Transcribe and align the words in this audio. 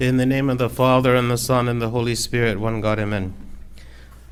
In 0.00 0.16
the 0.16 0.26
name 0.26 0.48
of 0.48 0.58
the 0.58 0.70
Father, 0.70 1.16
and 1.16 1.28
the 1.28 1.36
Son, 1.36 1.68
and 1.68 1.82
the 1.82 1.90
Holy 1.90 2.14
Spirit, 2.14 2.60
one 2.60 2.80
God, 2.80 3.00
Amen. 3.00 3.34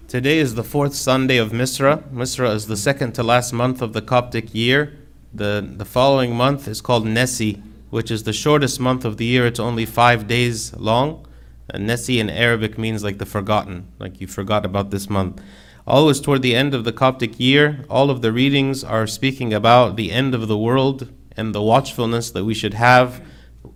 Today 0.06 0.38
is 0.38 0.54
the 0.54 0.62
fourth 0.62 0.94
Sunday 0.94 1.38
of 1.38 1.50
Misra. 1.50 2.04
Misra 2.10 2.54
is 2.54 2.68
the 2.68 2.76
second 2.76 3.16
to 3.16 3.24
last 3.24 3.52
month 3.52 3.82
of 3.82 3.92
the 3.92 4.00
Coptic 4.00 4.54
year. 4.54 4.96
The, 5.34 5.68
the 5.76 5.84
following 5.84 6.36
month 6.36 6.68
is 6.68 6.80
called 6.80 7.04
Nesi, 7.04 7.60
which 7.90 8.12
is 8.12 8.22
the 8.22 8.32
shortest 8.32 8.78
month 8.78 9.04
of 9.04 9.16
the 9.16 9.24
year. 9.24 9.44
It's 9.44 9.58
only 9.58 9.86
five 9.86 10.28
days 10.28 10.72
long. 10.76 11.26
And 11.68 11.84
Nesi 11.84 12.20
in 12.20 12.30
Arabic 12.30 12.78
means 12.78 13.02
like 13.02 13.18
the 13.18 13.26
forgotten, 13.26 13.88
like 13.98 14.20
you 14.20 14.28
forgot 14.28 14.64
about 14.64 14.92
this 14.92 15.10
month. 15.10 15.42
Always 15.84 16.20
toward 16.20 16.42
the 16.42 16.54
end 16.54 16.74
of 16.74 16.84
the 16.84 16.92
Coptic 16.92 17.40
year, 17.40 17.84
all 17.90 18.08
of 18.08 18.22
the 18.22 18.30
readings 18.30 18.84
are 18.84 19.08
speaking 19.08 19.52
about 19.52 19.96
the 19.96 20.12
end 20.12 20.32
of 20.32 20.46
the 20.46 20.56
world 20.56 21.12
and 21.36 21.52
the 21.52 21.62
watchfulness 21.62 22.30
that 22.30 22.44
we 22.44 22.54
should 22.54 22.74
have 22.74 23.20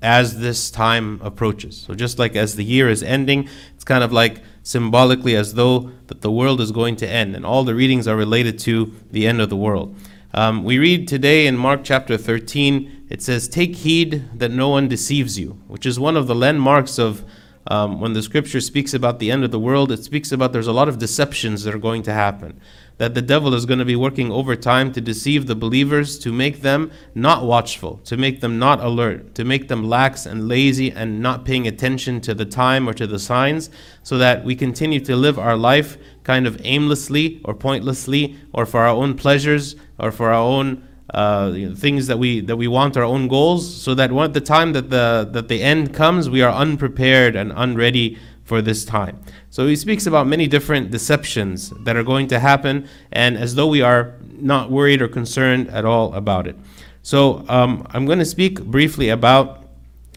as 0.03 0.39
this 0.41 0.71
time 0.71 1.21
approaches. 1.23 1.77
So 1.77 1.95
just 1.95 2.19
like 2.19 2.37
as 2.37 2.57
the 2.57 2.65
year 2.65 2.89
is 2.89 3.03
ending, 3.03 3.49
it's 3.75 3.85
kind 3.85 4.05
of 4.05 4.13
like 4.13 4.43
symbolically 4.63 5.37
as 5.37 5.55
though 5.55 5.91
that 6.07 6.21
the 6.21 6.31
world 6.31 6.61
is 6.61 6.73
going 6.73 6.97
to 6.97 7.09
end, 7.09 7.35
and 7.35 7.45
all 7.47 7.65
the 7.65 7.75
readings 7.75 8.07
are 8.07 8.17
related 8.17 8.59
to 8.61 8.95
the 9.11 9.27
end 9.27 9.41
of 9.41 9.51
the 9.51 9.57
world. 9.57 9.97
Um, 10.33 10.63
we 10.63 10.79
read 10.79 11.09
today 11.09 11.47
in 11.47 11.57
Mark 11.57 11.81
chapter 11.83 12.17
13, 12.17 13.07
it 13.09 13.21
says, 13.21 13.49
Take 13.49 13.77
heed 13.77 14.29
that 14.39 14.53
no 14.53 14.69
one 14.69 14.87
deceives 14.87 15.39
you, 15.39 15.61
which 15.67 15.85
is 15.85 15.99
one 15.99 16.17
of 16.17 16.29
the 16.29 16.35
landmarks 16.35 16.99
of 16.99 17.25
um, 17.71 18.01
when 18.01 18.15
the 18.15 18.23
scripture 18.23 18.61
speaks 18.61 18.93
about 18.93 19.21
the 19.21 19.31
end 19.31 19.45
of 19.45 19.53
the 19.53 19.59
world, 19.59 19.93
it 19.93 20.03
speaks 20.03 20.33
about 20.33 20.53
there's 20.53 20.67
a 20.67 20.73
lot 20.73 20.89
of 20.89 20.99
deceptions 20.99 21.63
that 21.63 21.75
are 21.75 21.79
going 21.79 22.03
to 22.03 22.13
happen. 22.13 22.61
That 22.99 23.15
the 23.15 23.23
devil 23.23 23.55
is 23.55 23.65
going 23.65 23.79
to 23.79 23.85
be 23.85 23.95
working 23.95 24.33
overtime 24.33 24.93
to 24.93 25.01
deceive 25.01 25.47
the 25.47 25.55
believers, 25.55 26.19
to 26.19 26.33
make 26.33 26.63
them 26.63 26.91
not 27.15 27.45
watchful, 27.45 27.99
to 28.05 28.17
make 28.17 28.41
them 28.41 28.59
not 28.59 28.81
alert, 28.81 29.37
to 29.37 29.45
make 29.45 29.69
them 29.69 29.89
lax 29.89 30.27
and 30.27 30.49
lazy 30.49 30.91
and 30.91 31.21
not 31.21 31.45
paying 31.45 31.69
attention 31.69 32.21
to 32.23 32.35
the 32.35 32.45
time 32.45 32.89
or 32.89 32.93
to 32.93 33.07
the 33.07 33.21
signs, 33.21 33.71
so 34.03 34.19
that 34.19 34.45
we 34.45 34.57
continue 34.57 35.01
to 35.01 35.15
live 35.15 35.39
our 35.39 35.57
life 35.57 35.97
kind 36.25 36.49
of 36.49 36.61
aimlessly 36.65 37.41
or 37.45 37.55
pointlessly 37.55 38.37
or 38.53 38.67
for 38.67 38.81
our 38.81 38.95
own 38.95 39.15
pleasures 39.15 39.77
or 39.97 40.11
for 40.11 40.31
our 40.31 40.43
own 40.43 40.87
uh, 41.15 41.75
things 41.75 42.07
that 42.07 42.19
we 42.19 42.41
that 42.41 42.57
we 42.57 42.69
want 42.69 42.97
our 42.97 43.05
own 43.05 43.29
goals 43.29 43.83
so 43.83 43.95
that 43.95 44.13
when 44.13 44.33
the 44.33 44.41
time 44.41 44.73
that 44.73 44.91
the 44.91 45.29
that 45.33 45.49
the 45.49 45.63
end 45.63 45.93
comes 45.93 46.31
we 46.31 46.43
are 46.43 46.53
unprepared 46.53 47.35
and 47.37 47.53
unready 47.57 48.19
for 48.45 48.61
this 48.61 48.85
time. 48.85 49.17
So 49.51 49.69
he 49.69 49.77
speaks 49.77 50.07
about 50.07 50.27
many 50.27 50.49
different 50.49 50.91
deceptions 50.91 51.71
that 51.85 51.95
are 51.97 52.03
going 52.03 52.27
to 52.29 52.41
happen, 52.41 52.89
and 53.13 53.37
as 53.37 53.55
though 53.55 53.69
we 53.69 53.81
are 53.81 54.17
not 54.41 54.73
worried 54.73 55.01
or 55.01 55.07
concerned 55.07 55.69
at 55.69 55.85
all 55.85 56.13
about 56.15 56.49
it. 56.49 56.57
So 57.03 57.45
um, 57.49 57.87
I'm 57.91 58.07
going 58.07 58.19
to 58.19 58.25
speak 58.25 58.61
briefly 58.65 59.09
about 59.09 59.61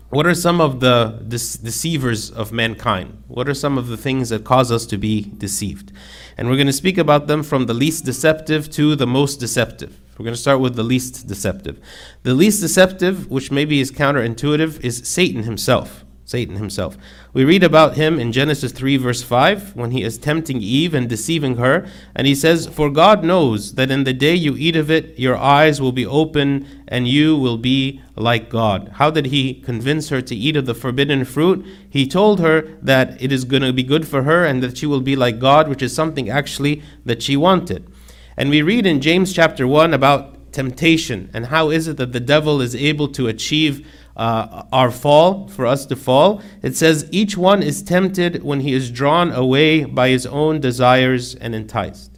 what 0.10 0.28
are 0.28 0.36
some 0.36 0.62
of 0.62 0.80
the 0.80 1.20
de- 1.28 1.64
deceivers 1.64 2.30
of 2.30 2.52
mankind? 2.52 3.24
What 3.28 3.48
are 3.50 3.54
some 3.54 3.78
of 3.78 3.88
the 3.88 3.98
things 3.98 4.30
that 4.30 4.44
cause 4.44 4.72
us 4.72 4.86
to 4.88 4.98
be 4.98 5.32
deceived? 5.38 5.92
And 6.38 6.50
we're 6.50 6.56
going 6.56 6.68
to 6.68 6.74
speak 6.74 6.98
about 6.98 7.28
them 7.28 7.42
from 7.42 7.66
the 7.66 7.74
least 7.74 8.06
deceptive 8.06 8.70
to 8.72 8.96
the 8.96 9.08
most 9.08 9.40
deceptive. 9.40 10.00
We're 10.18 10.26
going 10.26 10.36
to 10.36 10.42
start 10.42 10.60
with 10.60 10.76
the 10.76 10.84
least 10.84 11.28
deceptive. 11.28 11.80
The 12.22 12.36
least 12.36 12.62
deceptive, 12.62 13.30
which 13.32 13.52
maybe 13.52 13.80
is 13.80 13.92
counterintuitive, 13.92 14.82
is 14.82 15.02
Satan 15.08 15.44
himself. 15.44 16.04
Satan 16.26 16.56
himself. 16.56 16.98
We 17.34 17.44
read 17.44 17.64
about 17.64 17.96
him 17.96 18.18
in 18.20 18.32
Genesis 18.32 18.72
3, 18.72 18.98
verse 18.98 19.22
5, 19.22 19.76
when 19.76 19.92
he 19.92 20.04
is 20.04 20.18
tempting 20.18 20.62
Eve 20.62 20.94
and 20.94 21.10
deceiving 21.10 21.58
her. 21.58 21.86
And 22.16 22.26
he 22.26 22.34
says, 22.34 22.68
For 22.68 22.90
God 22.90 23.24
knows 23.24 23.74
that 23.74 23.92
in 23.92 24.04
the 24.04 24.14
day 24.14 24.34
you 24.34 24.56
eat 24.56 24.76
of 24.76 24.90
it, 24.90 25.20
your 25.20 25.36
eyes 25.36 25.82
will 25.82 25.92
be 25.92 26.06
open 26.06 26.66
and 26.88 27.08
you 27.08 27.36
will 27.36 27.58
be 27.58 28.02
like 28.16 28.50
God. 28.50 28.94
How 28.94 29.12
did 29.12 29.28
he 29.28 29.54
convince 29.54 30.10
her 30.10 30.22
to 30.22 30.36
eat 30.36 30.56
of 30.56 30.66
the 30.66 30.76
forbidden 30.76 31.26
fruit? 31.26 31.66
He 31.90 32.08
told 32.08 32.40
her 32.40 32.78
that 32.82 33.22
it 33.22 33.32
is 33.32 33.44
going 33.44 33.64
to 33.64 33.74
be 33.74 33.84
good 33.84 34.08
for 34.08 34.24
her 34.24 34.46
and 34.46 34.64
that 34.64 34.78
she 34.78 34.86
will 34.86 35.02
be 35.02 35.16
like 35.16 35.40
God, 35.40 35.68
which 35.68 35.82
is 35.82 35.94
something 35.94 36.30
actually 36.30 36.84
that 37.06 37.22
she 37.22 37.36
wanted. 37.36 37.93
And 38.36 38.50
we 38.50 38.62
read 38.62 38.86
in 38.86 39.02
James 39.02 39.34
chapter 39.34 39.68
1 39.68 39.94
about 39.94 40.52
temptation 40.54 41.30
and 41.34 41.48
how 41.48 41.70
is 41.70 41.88
it 41.88 41.98
that 41.98 42.14
the 42.14 42.20
devil 42.20 42.62
is 42.62 42.76
able 42.76 43.08
to 43.10 43.28
achieve 43.28 43.88
uh, 44.16 44.64
our 44.72 44.92
fall, 44.92 45.48
for 45.48 45.66
us 45.66 45.86
to 45.88 45.96
fall. 45.96 46.42
It 46.62 46.76
says, 46.76 47.08
Each 47.12 47.36
one 47.36 47.64
is 47.64 47.82
tempted 47.82 48.44
when 48.44 48.60
he 48.60 48.74
is 48.74 48.92
drawn 48.92 49.32
away 49.32 49.86
by 49.86 50.10
his 50.10 50.26
own 50.26 50.60
desires 50.60 51.36
and 51.36 51.56
enticed. 51.56 52.12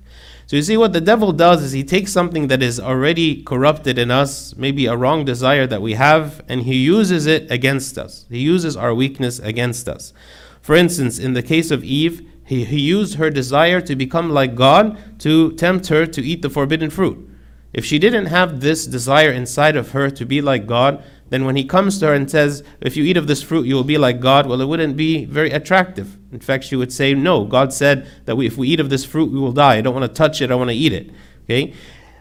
So 0.48 0.58
you 0.58 0.62
see, 0.62 0.78
what 0.78 0.94
the 0.94 1.02
devil 1.02 1.32
does 1.32 1.64
is 1.64 1.72
he 1.72 1.84
takes 1.84 2.12
something 2.12 2.50
that 2.50 2.62
is 2.62 2.80
already 2.80 3.42
corrupted 3.42 3.98
in 3.98 4.12
us, 4.12 4.56
maybe 4.56 4.86
a 4.86 4.96
wrong 4.96 5.26
desire 5.26 5.66
that 5.68 5.82
we 5.82 5.94
have, 5.94 6.44
and 6.48 6.62
he 6.62 6.76
uses 6.76 7.26
it 7.26 7.50
against 7.50 7.98
us. 7.98 8.26
He 8.30 8.40
uses 8.40 8.78
our 8.78 8.94
weakness 8.94 9.40
against 9.40 9.88
us. 9.88 10.14
For 10.62 10.76
instance, 10.76 11.18
in 11.18 11.34
the 11.34 11.42
case 11.42 11.72
of 11.72 11.84
Eve, 11.84 12.30
he, 12.46 12.64
he 12.64 12.80
used 12.80 13.16
her 13.16 13.30
desire 13.30 13.82
to 13.82 13.96
become 13.96 14.30
like 14.30 14.56
God 14.56 15.20
to 15.20 15.52
tempt 15.54 15.88
her 15.88 16.06
to 16.06 16.22
eat 16.22 16.42
the 16.42 16.50
forbidden 16.50 16.90
fruit. 16.90 17.30
If 17.74 17.84
she 17.84 18.00
didn't 18.00 18.28
have 18.28 18.62
this 18.62 18.86
desire 18.86 19.32
inside 19.32 19.76
of 19.76 19.92
her 19.92 20.10
to 20.12 20.26
be 20.26 20.42
like 20.42 20.68
God, 20.68 21.04
then 21.30 21.44
when 21.44 21.56
he 21.56 21.66
comes 21.66 22.00
to 22.00 22.08
her 22.08 22.14
and 22.14 22.30
says, 22.30 22.64
If 22.80 22.96
you 22.96 23.04
eat 23.04 23.18
of 23.18 23.28
this 23.28 23.42
fruit, 23.42 23.66
you 23.66 23.76
will 23.76 23.84
be 23.84 23.98
like 23.98 24.20
God, 24.20 24.46
well, 24.46 24.62
it 24.62 24.68
wouldn't 24.68 24.96
be 24.96 25.26
very 25.26 25.52
attractive. 25.52 26.18
In 26.32 26.40
fact, 26.40 26.64
she 26.64 26.76
would 26.76 26.94
say, 26.94 27.14
No, 27.16 27.46
God 27.46 27.74
said 27.74 28.08
that 28.26 28.38
we, 28.38 28.46
if 28.46 28.58
we 28.58 28.70
eat 28.70 28.80
of 28.80 28.90
this 28.90 29.04
fruit, 29.04 29.32
we 29.32 29.40
will 29.40 29.52
die. 29.52 29.78
I 29.78 29.82
don't 29.82 29.96
want 29.96 30.10
to 30.10 30.16
touch 30.16 30.42
it, 30.42 30.52
I 30.52 30.56
want 30.56 30.70
to 30.70 30.76
eat 30.76 30.94
it. 30.94 31.10
Okay? 31.44 31.74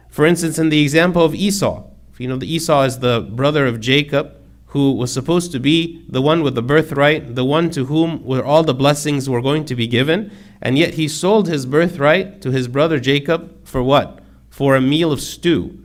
For 0.08 0.24
instance, 0.24 0.58
in 0.58 0.70
the 0.70 0.82
example 0.82 1.22
of 1.22 1.34
Esau, 1.34 1.84
you 2.18 2.28
know, 2.28 2.36
the 2.36 2.52
Esau 2.52 2.82
is 2.82 3.00
the 3.00 3.20
brother 3.20 3.66
of 3.66 3.80
Jacob, 3.80 4.34
who 4.74 4.92
was 4.92 5.12
supposed 5.12 5.50
to 5.52 5.58
be 5.58 6.04
the 6.08 6.20
one 6.20 6.42
with 6.42 6.54
the 6.54 6.62
birthright, 6.62 7.34
the 7.34 7.44
one 7.44 7.70
to 7.70 7.86
whom 7.86 8.22
where 8.24 8.44
all 8.44 8.62
the 8.62 8.74
blessings 8.74 9.30
were 9.30 9.40
going 9.40 9.64
to 9.64 9.74
be 9.74 9.86
given, 9.86 10.30
and 10.60 10.76
yet 10.76 10.94
he 10.94 11.08
sold 11.08 11.48
his 11.48 11.64
birthright 11.64 12.42
to 12.42 12.50
his 12.50 12.68
brother 12.68 13.00
Jacob 13.00 13.66
for 13.66 13.82
what? 13.82 14.20
For 14.50 14.76
a 14.76 14.80
meal 14.80 15.10
of 15.10 15.20
stew 15.20 15.78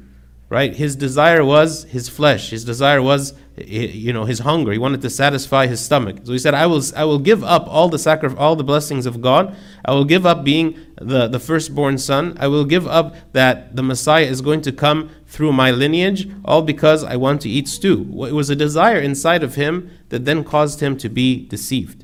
right? 0.50 0.76
His 0.76 0.96
desire 0.96 1.46
was 1.46 1.84
his 1.86 2.10
flesh. 2.10 2.50
His 2.50 2.66
desire 2.66 3.02
was, 3.02 3.34
you 3.68 4.14
know, 4.14 4.26
his 4.26 4.40
hunger. 4.40 4.72
He 4.72 4.78
wanted 4.78 5.02
to 5.02 5.10
satisfy 5.10 5.68
his 5.68 5.80
stomach. 5.80 6.18
So 6.24 6.32
he 6.32 6.40
said, 6.40 6.54
"I 6.54 6.66
will, 6.66 6.82
I 6.96 7.04
will 7.06 7.20
give 7.20 7.44
up 7.44 7.66
all 7.68 7.90
the 7.90 8.00
sacri- 8.00 8.36
all 8.38 8.56
the 8.56 8.64
blessings 8.64 9.06
of 9.06 9.22
God. 9.22 9.56
I 9.86 9.94
will 9.94 10.06
give 10.06 10.26
up 10.26 10.44
being 10.44 10.78
the 11.00 11.28
the 11.28 11.40
firstborn 11.40 11.98
son. 11.98 12.38
I 12.40 12.48
will 12.48 12.66
give 12.66 12.88
up 12.88 13.16
that 13.34 13.76
the 13.76 13.84
Messiah 13.84 14.26
is 14.26 14.42
going 14.42 14.62
to 14.62 14.72
come 14.72 15.10
through 15.28 15.54
my 15.54 15.72
lineage, 15.72 16.30
all 16.46 16.62
because 16.62 17.04
I 17.04 17.16
want 17.16 17.42
to 17.42 17.50
eat 17.50 17.68
stew." 17.68 18.06
It 18.28 18.34
was 18.34 18.50
a 18.50 18.56
desire 18.56 19.00
inside 19.00 19.44
of 19.44 19.56
him 19.56 19.90
that 20.10 20.26
then 20.26 20.44
caused 20.44 20.80
him 20.82 20.98
to 20.98 21.10
be 21.10 21.48
deceived. 21.48 22.04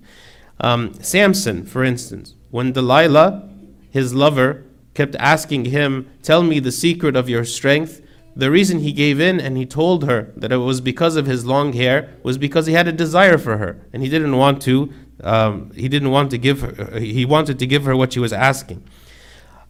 Um, 0.60 0.94
Samson, 1.02 1.66
for 1.66 1.84
instance, 1.84 2.34
when 2.52 2.72
Delilah, 2.72 3.50
his 3.92 4.14
lover, 4.14 4.64
kept 4.94 5.16
asking 5.18 5.66
him, 5.66 6.08
"Tell 6.22 6.44
me 6.44 6.60
the 6.60 6.72
secret 6.72 7.16
of 7.16 7.30
your 7.30 7.46
strength." 7.46 8.02
The 8.36 8.52
reason 8.52 8.80
he 8.80 8.92
gave 8.92 9.20
in 9.20 9.40
and 9.40 9.56
he 9.58 9.66
told 9.66 10.04
her 10.04 10.34
that 10.36 10.52
it 10.52 10.58
was 10.58 10.82
because 10.82 11.16
of 11.16 11.26
his 11.26 11.46
long 11.46 11.72
hair 11.72 12.18
was 12.22 12.38
because 12.38 12.66
he 12.66 12.74
had 12.74 12.88
a 12.88 12.92
desire 12.92 13.38
for 13.38 13.58
her 13.58 13.80
and 13.94 14.04
he 14.04 14.10
didn't 14.10 14.36
want 14.36 14.62
to. 14.64 14.92
Um, 15.24 15.72
he 15.74 15.88
didn't 15.88 16.12
want 16.12 16.32
to 16.32 16.38
give 16.38 16.60
her. 16.62 17.00
He 17.00 17.24
wanted 17.24 17.58
to 17.60 17.66
give 17.66 17.86
her 17.86 17.96
what 17.96 18.12
she 18.12 18.20
was 18.20 18.34
asking. 18.34 18.84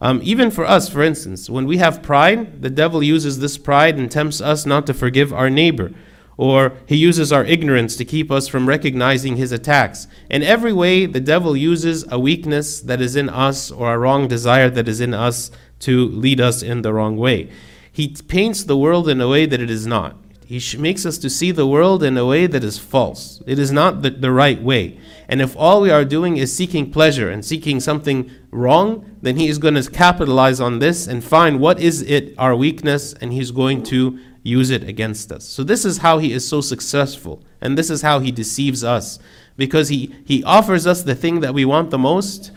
Um, 0.01 0.19
even 0.23 0.51
for 0.51 0.65
us, 0.65 0.89
for 0.89 1.03
instance, 1.03 1.49
when 1.49 1.67
we 1.67 1.77
have 1.77 2.01
pride, 2.01 2.61
the 2.61 2.69
devil 2.69 3.01
uses 3.01 3.39
this 3.39 3.57
pride 3.57 3.97
and 3.97 4.11
tempts 4.11 4.41
us 4.41 4.65
not 4.65 4.85
to 4.87 4.93
forgive 4.93 5.31
our 5.31 5.49
neighbor, 5.49 5.91
or 6.35 6.73
he 6.85 6.97
uses 6.97 7.31
our 7.31 7.45
ignorance 7.45 7.95
to 7.95 8.03
keep 8.03 8.29
us 8.29 8.47
from 8.47 8.67
recognizing 8.67 9.37
his 9.37 9.51
attacks. 9.51 10.07
In 10.29 10.43
every 10.43 10.73
way, 10.73 11.05
the 11.05 11.21
devil 11.21 11.55
uses 11.55 12.03
a 12.11 12.19
weakness 12.19 12.81
that 12.81 12.99
is 12.99 13.15
in 13.15 13.29
us 13.29 13.71
or 13.71 13.93
a 13.93 13.97
wrong 13.97 14.27
desire 14.27 14.69
that 14.71 14.87
is 14.87 14.99
in 14.99 15.13
us 15.13 15.49
to 15.79 16.07
lead 16.09 16.41
us 16.41 16.61
in 16.61 16.81
the 16.81 16.93
wrong 16.93 17.15
way. 17.15 17.49
He 17.95 18.09
paints 18.09 18.65
the 18.65 18.75
world 18.75 19.07
in 19.07 19.21
a 19.21 19.27
way 19.29 19.45
that 19.45 19.61
it 19.61 19.69
is 19.69 19.87
not. 19.87 20.17
He 20.45 20.61
makes 20.77 21.05
us 21.05 21.17
to 21.19 21.29
see 21.29 21.51
the 21.51 21.65
world 21.65 22.03
in 22.03 22.17
a 22.17 22.25
way 22.25 22.45
that 22.45 22.61
is 22.61 22.77
false. 22.77 23.41
It 23.47 23.57
is 23.57 23.71
not 23.71 24.01
the, 24.01 24.09
the 24.09 24.33
right 24.33 24.61
way. 24.61 24.99
And 25.29 25.41
if 25.41 25.55
all 25.55 25.79
we 25.79 25.91
are 25.91 26.03
doing 26.03 26.35
is 26.35 26.53
seeking 26.53 26.91
pleasure 26.91 27.29
and 27.31 27.45
seeking 27.45 27.79
something 27.79 28.29
wrong, 28.51 29.17
then 29.21 29.37
he 29.37 29.47
is 29.47 29.59
going 29.59 29.75
to 29.75 29.89
capitalize 29.89 30.59
on 30.59 30.79
this 30.79 31.07
and 31.07 31.23
find 31.23 31.61
what 31.61 31.79
is 31.79 32.01
it 32.01 32.35
our 32.37 32.53
weakness 32.53 33.13
and 33.13 33.31
he's 33.31 33.51
going 33.51 33.81
to 33.83 34.19
use 34.43 34.71
it 34.71 34.83
against 34.83 35.31
us. 35.31 35.45
So 35.45 35.63
this 35.63 35.85
is 35.85 35.99
how 35.99 36.17
he 36.17 36.33
is 36.33 36.45
so 36.45 36.59
successful 36.59 37.43
and 37.61 37.77
this 37.77 37.89
is 37.89 38.01
how 38.01 38.19
he 38.19 38.29
deceives 38.29 38.83
us 38.83 39.19
because 39.55 39.87
he 39.87 40.13
he 40.25 40.43
offers 40.43 40.85
us 40.85 41.03
the 41.03 41.15
thing 41.15 41.39
that 41.39 41.53
we 41.53 41.63
want 41.63 41.91
the 41.91 41.97
most, 41.97 42.51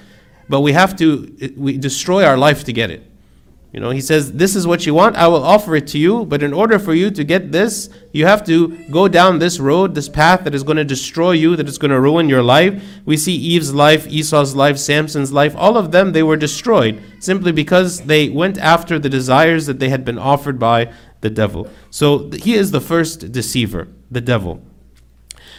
but 0.49 0.62
we 0.62 0.73
have 0.73 0.96
to 0.96 1.55
we 1.56 1.79
destroy 1.79 2.25
our 2.25 2.37
life 2.37 2.64
to 2.64 2.73
get 2.73 2.91
it. 2.91 3.05
You 3.73 3.81
know, 3.81 3.91
he 3.91 4.00
says, 4.00 4.32
This 4.32 4.56
is 4.56 4.67
what 4.67 4.87
you 4.87 4.94
want, 4.94 5.17
I 5.17 5.29
will 5.29 5.44
offer 5.44 5.76
it 5.76 5.87
to 5.88 5.99
you, 5.99 6.25
but 6.25 6.43
in 6.43 6.55
order 6.55 6.79
for 6.79 6.94
you 6.94 7.11
to 7.11 7.23
get 7.23 7.53
this, 7.53 7.91
you 8.12 8.25
have 8.25 8.44
to 8.47 8.76
go 8.91 9.09
down 9.09 9.38
this 9.38 9.61
road, 9.61 9.94
this 9.94 10.09
path 10.09 10.44
that 10.44 10.55
is 10.55 10.62
going 10.62 10.79
to 10.79 10.85
destroy 10.85 11.32
you, 11.32 11.55
that 11.56 11.69
is 11.69 11.76
going 11.76 11.91
to 11.91 12.00
ruin 12.00 12.31
your 12.31 12.43
life. 12.43 12.82
We 13.05 13.19
see 13.19 13.35
Eve's 13.35 13.75
life, 13.75 14.06
Esau's 14.09 14.55
life, 14.55 14.79
Samson's 14.79 15.32
life, 15.32 15.55
all 15.55 15.76
of 15.76 15.93
them, 15.93 16.12
they 16.12 16.23
were 16.23 16.37
destroyed 16.37 17.03
simply 17.20 17.53
because 17.53 18.00
they 18.03 18.31
went 18.31 18.56
after 18.56 18.99
the 18.99 19.11
desires 19.11 19.67
that 19.67 19.81
they 19.81 19.91
had 19.91 20.05
been 20.05 20.19
offered 20.19 20.59
by 20.59 20.91
the 21.20 21.31
devil. 21.31 21.69
So 21.91 22.31
he 22.31 22.55
is 22.55 22.70
the 22.70 22.81
first 22.81 23.32
deceiver, 23.32 23.88
the 24.11 24.23
devil. 24.23 24.62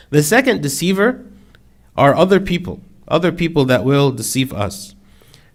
The 0.10 0.24
second 0.24 0.64
deceiver 0.64 1.26
are 1.96 2.16
other 2.16 2.40
people, 2.40 2.82
other 3.08 3.32
people 3.32 3.66
that 3.66 3.84
will 3.84 4.12
deceive 4.12 4.52
us. 4.52 4.96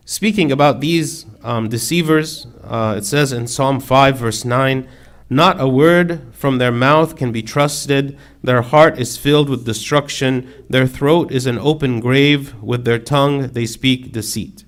Speaking 0.07 0.53
about 0.53 0.81
these 0.81 1.25
um, 1.43 1.71
deceivers, 1.71 2.47
uh, 2.63 2.95
it 2.99 3.07
says 3.07 3.33
in 3.33 3.47
Psalm 3.47 3.81
5, 3.81 4.19
verse 4.19 4.45
9, 4.45 4.87
Not 5.31 5.59
a 5.59 5.67
word 5.67 6.21
from 6.35 6.59
their 6.59 6.71
mouth 6.71 7.17
can 7.17 7.33
be 7.33 7.43
trusted. 7.43 8.19
Their 8.43 8.61
heart 8.61 8.99
is 8.99 9.17
filled 9.17 9.49
with 9.49 9.65
destruction. 9.65 10.53
Their 10.69 10.87
throat 10.87 11.33
is 11.33 11.47
an 11.47 11.59
open 11.59 12.01
grave. 12.01 12.55
With 12.63 12.85
their 12.85 12.99
tongue 12.99 13.49
they 13.49 13.65
speak 13.65 14.13
deceit. 14.13 14.67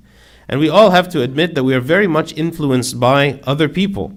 And 0.48 0.58
we 0.58 0.70
all 0.70 0.92
have 0.92 1.08
to 1.10 1.20
admit 1.20 1.54
that 1.54 1.64
we 1.64 1.74
are 1.74 1.80
very 1.80 2.06
much 2.06 2.32
influenced 2.32 2.98
by 2.98 3.38
other 3.44 3.68
people. 3.68 4.14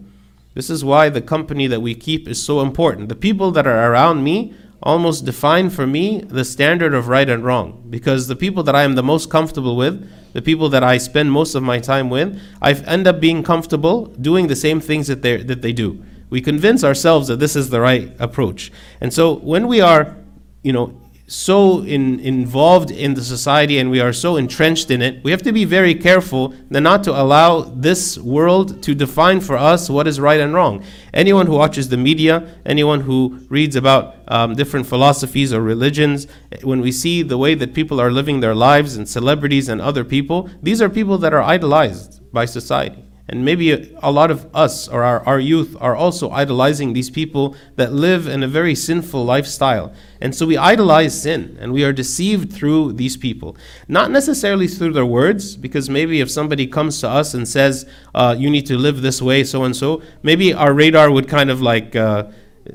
This 0.53 0.69
is 0.69 0.85
why 0.85 1.09
the 1.09 1.21
company 1.21 1.67
that 1.67 1.81
we 1.81 1.95
keep 1.95 2.29
is 2.29 2.41
so 2.41 2.61
important. 2.61 3.09
The 3.09 3.15
people 3.15 3.51
that 3.51 3.67
are 3.67 3.91
around 3.91 4.23
me 4.23 4.53
almost 4.81 5.25
define 5.25 5.69
for 5.69 5.85
me 5.85 6.19
the 6.21 6.45
standard 6.45 6.93
of 6.93 7.07
right 7.07 7.29
and 7.29 7.43
wrong. 7.43 7.83
Because 7.89 8.27
the 8.27 8.35
people 8.35 8.63
that 8.63 8.75
I 8.75 8.83
am 8.83 8.95
the 8.95 9.03
most 9.03 9.29
comfortable 9.29 9.75
with, 9.75 10.09
the 10.33 10.41
people 10.41 10.69
that 10.69 10.83
I 10.83 10.97
spend 10.97 11.31
most 11.31 11.55
of 11.55 11.63
my 11.63 11.79
time 11.79 12.09
with, 12.09 12.39
I 12.61 12.73
end 12.73 13.07
up 13.07 13.19
being 13.19 13.43
comfortable 13.43 14.05
doing 14.05 14.47
the 14.47 14.55
same 14.55 14.79
things 14.79 15.07
that 15.07 15.21
they 15.21 15.37
that 15.43 15.61
they 15.61 15.73
do. 15.73 16.03
We 16.29 16.41
convince 16.41 16.83
ourselves 16.83 17.27
that 17.27 17.39
this 17.39 17.55
is 17.55 17.69
the 17.69 17.81
right 17.81 18.15
approach. 18.19 18.71
And 19.01 19.13
so 19.13 19.35
when 19.35 19.67
we 19.67 19.81
are, 19.81 20.15
you 20.61 20.71
know, 20.71 20.99
so 21.29 21.83
in, 21.83 22.19
involved 22.21 22.89
in 22.89 23.13
the 23.13 23.23
society 23.23 23.77
and 23.77 23.91
we 23.91 23.99
are 23.99 24.11
so 24.11 24.35
entrenched 24.35 24.89
in 24.89 24.99
it, 25.01 25.23
we 25.23 25.29
have 25.29 25.43
to 25.43 25.51
be 25.51 25.63
very 25.63 25.93
careful 25.93 26.55
not 26.71 27.03
to 27.03 27.11
allow 27.11 27.61
this 27.61 28.17
world 28.17 28.81
to 28.81 28.95
define 28.95 29.39
for 29.39 29.55
us 29.55 29.91
what 29.91 30.07
is 30.07 30.19
right 30.19 30.39
and 30.39 30.55
wrong. 30.55 30.83
Anyone 31.13 31.45
who 31.45 31.53
watches 31.53 31.87
the 31.89 31.97
media, 31.97 32.55
anyone 32.65 33.01
who 33.01 33.45
reads 33.47 33.75
about 33.75 34.15
um, 34.27 34.55
different 34.55 34.87
philosophies 34.87 35.53
or 35.53 35.61
religions, 35.61 36.25
when 36.63 36.81
we 36.81 36.91
see 36.91 37.21
the 37.21 37.37
way 37.37 37.53
that 37.53 37.75
people 37.75 38.01
are 38.01 38.11
living 38.11 38.39
their 38.39 38.55
lives 38.55 38.95
and 38.97 39.07
celebrities 39.07 39.69
and 39.69 39.79
other 39.79 40.03
people, 40.03 40.49
these 40.63 40.81
are 40.81 40.89
people 40.89 41.19
that 41.19 41.33
are 41.33 41.43
idolized 41.43 42.21
by 42.33 42.45
society. 42.45 43.08
And 43.29 43.45
maybe 43.45 43.95
a 44.01 44.11
lot 44.11 44.31
of 44.31 44.47
us 44.55 44.87
or 44.87 45.03
our, 45.03 45.23
our 45.27 45.39
youth 45.39 45.77
are 45.79 45.95
also 45.95 46.31
idolizing 46.31 46.93
these 46.93 47.11
people 47.11 47.55
that 47.75 47.93
live 47.93 48.25
in 48.25 48.41
a 48.41 48.47
very 48.47 48.73
sinful 48.73 49.23
lifestyle. 49.23 49.93
And 50.19 50.33
so 50.33 50.47
we 50.47 50.57
idolize 50.57 51.21
sin 51.21 51.55
and 51.61 51.71
we 51.71 51.83
are 51.83 51.93
deceived 51.93 52.51
through 52.51 52.93
these 52.93 53.17
people. 53.17 53.55
Not 53.87 54.09
necessarily 54.09 54.67
through 54.67 54.93
their 54.93 55.05
words, 55.05 55.55
because 55.55 55.91
maybe 55.91 56.21
if 56.21 56.31
somebody 56.31 56.65
comes 56.65 56.99
to 57.01 57.07
us 57.07 57.35
and 57.35 57.47
says, 57.47 57.87
uh, 58.15 58.35
you 58.35 58.49
need 58.49 58.65
to 58.65 58.77
live 58.77 59.03
this 59.03 59.21
way, 59.21 59.43
so 59.43 59.63
and 59.63 59.75
so, 59.75 60.01
maybe 60.23 60.51
our 60.51 60.73
radar 60.73 61.11
would 61.11 61.27
kind 61.27 61.51
of 61.51 61.61
like. 61.61 61.95
Uh, 61.95 62.25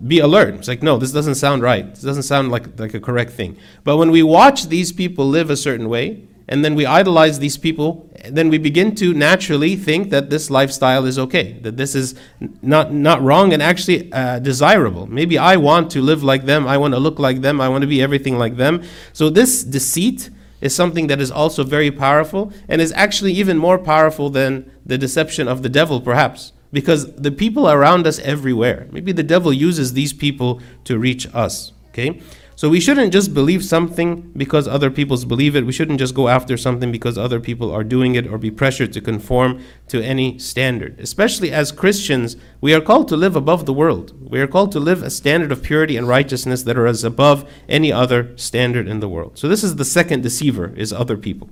be 0.09 0.19
alert. 0.19 0.55
It's 0.55 0.67
like, 0.67 0.83
no, 0.83 0.97
this 0.97 1.13
doesn't 1.13 1.37
sound 1.37 1.63
right. 1.63 1.89
This 1.89 2.03
doesn't 2.03 2.25
sound 2.25 2.51
like, 2.51 2.81
like 2.81 2.95
a 2.95 3.01
correct 3.01 3.31
thing. 3.31 3.57
But 3.85 3.97
when 3.97 4.11
we 4.11 4.25
watch 4.25 4.67
these 4.67 4.91
people 4.91 5.29
live 5.29 5.51
a 5.51 5.57
certain 5.57 5.89
way, 5.89 6.27
and 6.49 6.65
then 6.65 6.75
we 6.75 6.85
idolize 6.85 7.39
these 7.39 7.57
people, 7.57 8.09
then 8.29 8.49
we 8.49 8.59
begin 8.59 8.95
to 8.97 9.15
naturally 9.15 9.77
think 9.77 10.11
that 10.11 10.31
this 10.31 10.51
lifestyle 10.51 11.07
is 11.07 11.19
okay, 11.19 11.55
that 11.63 11.77
this 11.77 11.95
is 11.95 12.15
not, 12.61 12.93
not 12.93 13.23
wrong 13.23 13.53
and 13.53 13.63
actually 13.63 14.13
uh, 14.13 14.39
desirable. 14.39 15.07
Maybe 15.07 15.39
I 15.39 15.57
want 15.57 15.91
to 15.93 16.03
live 16.03 16.23
like 16.23 16.45
them, 16.45 16.67
I 16.67 16.77
want 16.77 16.95
to 16.95 17.01
look 17.01 17.19
like 17.19 17.41
them, 17.41 17.61
I 17.61 17.69
want 17.69 17.83
to 17.83 17.89
be 17.89 18.03
everything 18.03 18.39
like 18.39 18.57
them. 18.57 18.83
So, 19.13 19.31
this 19.31 19.65
deceit 19.65 20.31
is 20.61 20.75
something 20.75 21.07
that 21.09 21.21
is 21.21 21.31
also 21.31 21.65
very 21.65 21.91
powerful 21.91 22.53
and 22.69 22.81
is 22.81 22.93
actually 22.93 23.33
even 23.33 23.59
more 23.59 23.79
powerful 23.79 24.31
than 24.31 24.71
the 24.85 24.99
deception 24.99 25.49
of 25.49 25.63
the 25.63 25.69
devil, 25.69 26.01
perhaps. 26.01 26.53
Because 26.73 27.15
the 27.15 27.31
people 27.31 27.71
around 27.71 28.07
us 28.07 28.19
everywhere, 28.21 28.89
maybe 28.91 29.13
the 29.13 29.23
devil 29.23 29.53
uses 29.53 29.93
these 29.93 30.13
people 30.13 30.61
to 30.85 30.99
reach 30.99 31.27
us. 31.35 31.73
Okay? 31.91 32.21
So 32.57 32.69
we 32.69 32.79
shouldn't 32.79 33.13
just 33.13 33.35
believe 33.35 33.65
something 33.65 34.31
because 34.37 34.69
other 34.69 34.91
people 34.91 35.17
believe 35.25 35.57
it. 35.57 35.67
We 35.67 35.73
shouldn't 35.73 35.99
just 35.99 36.15
go 36.15 36.29
after 36.29 36.57
something 36.57 36.93
because 36.93 37.19
other 37.19 37.41
people 37.41 37.73
are 37.73 37.83
doing 37.83 38.15
it 38.15 38.29
or 38.29 38.39
be 38.39 38.51
pressured 38.51 38.93
to 38.93 39.01
conform 39.01 39.61
to 39.89 40.01
any 40.01 40.39
standard. 40.39 41.01
Especially 41.01 41.51
as 41.51 41.73
Christians, 41.73 42.37
we 42.61 42.73
are 42.73 42.81
called 42.81 43.09
to 43.09 43.17
live 43.17 43.35
above 43.35 43.67
the 43.67 43.73
world. 43.73 44.31
We 44.31 44.41
are 44.41 44.47
called 44.47 44.71
to 44.73 44.81
live 44.81 45.03
a 45.03 45.11
standard 45.11 45.51
of 45.51 45.65
purity 45.65 45.97
and 45.97 46.07
righteousness 46.07 46.63
that 46.63 46.79
are 46.79 46.87
as 46.87 47.03
above 47.03 47.51
any 47.69 47.93
other 47.93 48.37
standard 48.37 48.87
in 48.87 49.01
the 49.01 49.09
world. 49.09 49.37
So 49.37 49.49
this 49.49 49.65
is 49.65 49.75
the 49.75 49.85
second 49.85 50.23
deceiver 50.23 50.73
is 50.77 50.93
other 50.93 51.17
people. 51.17 51.51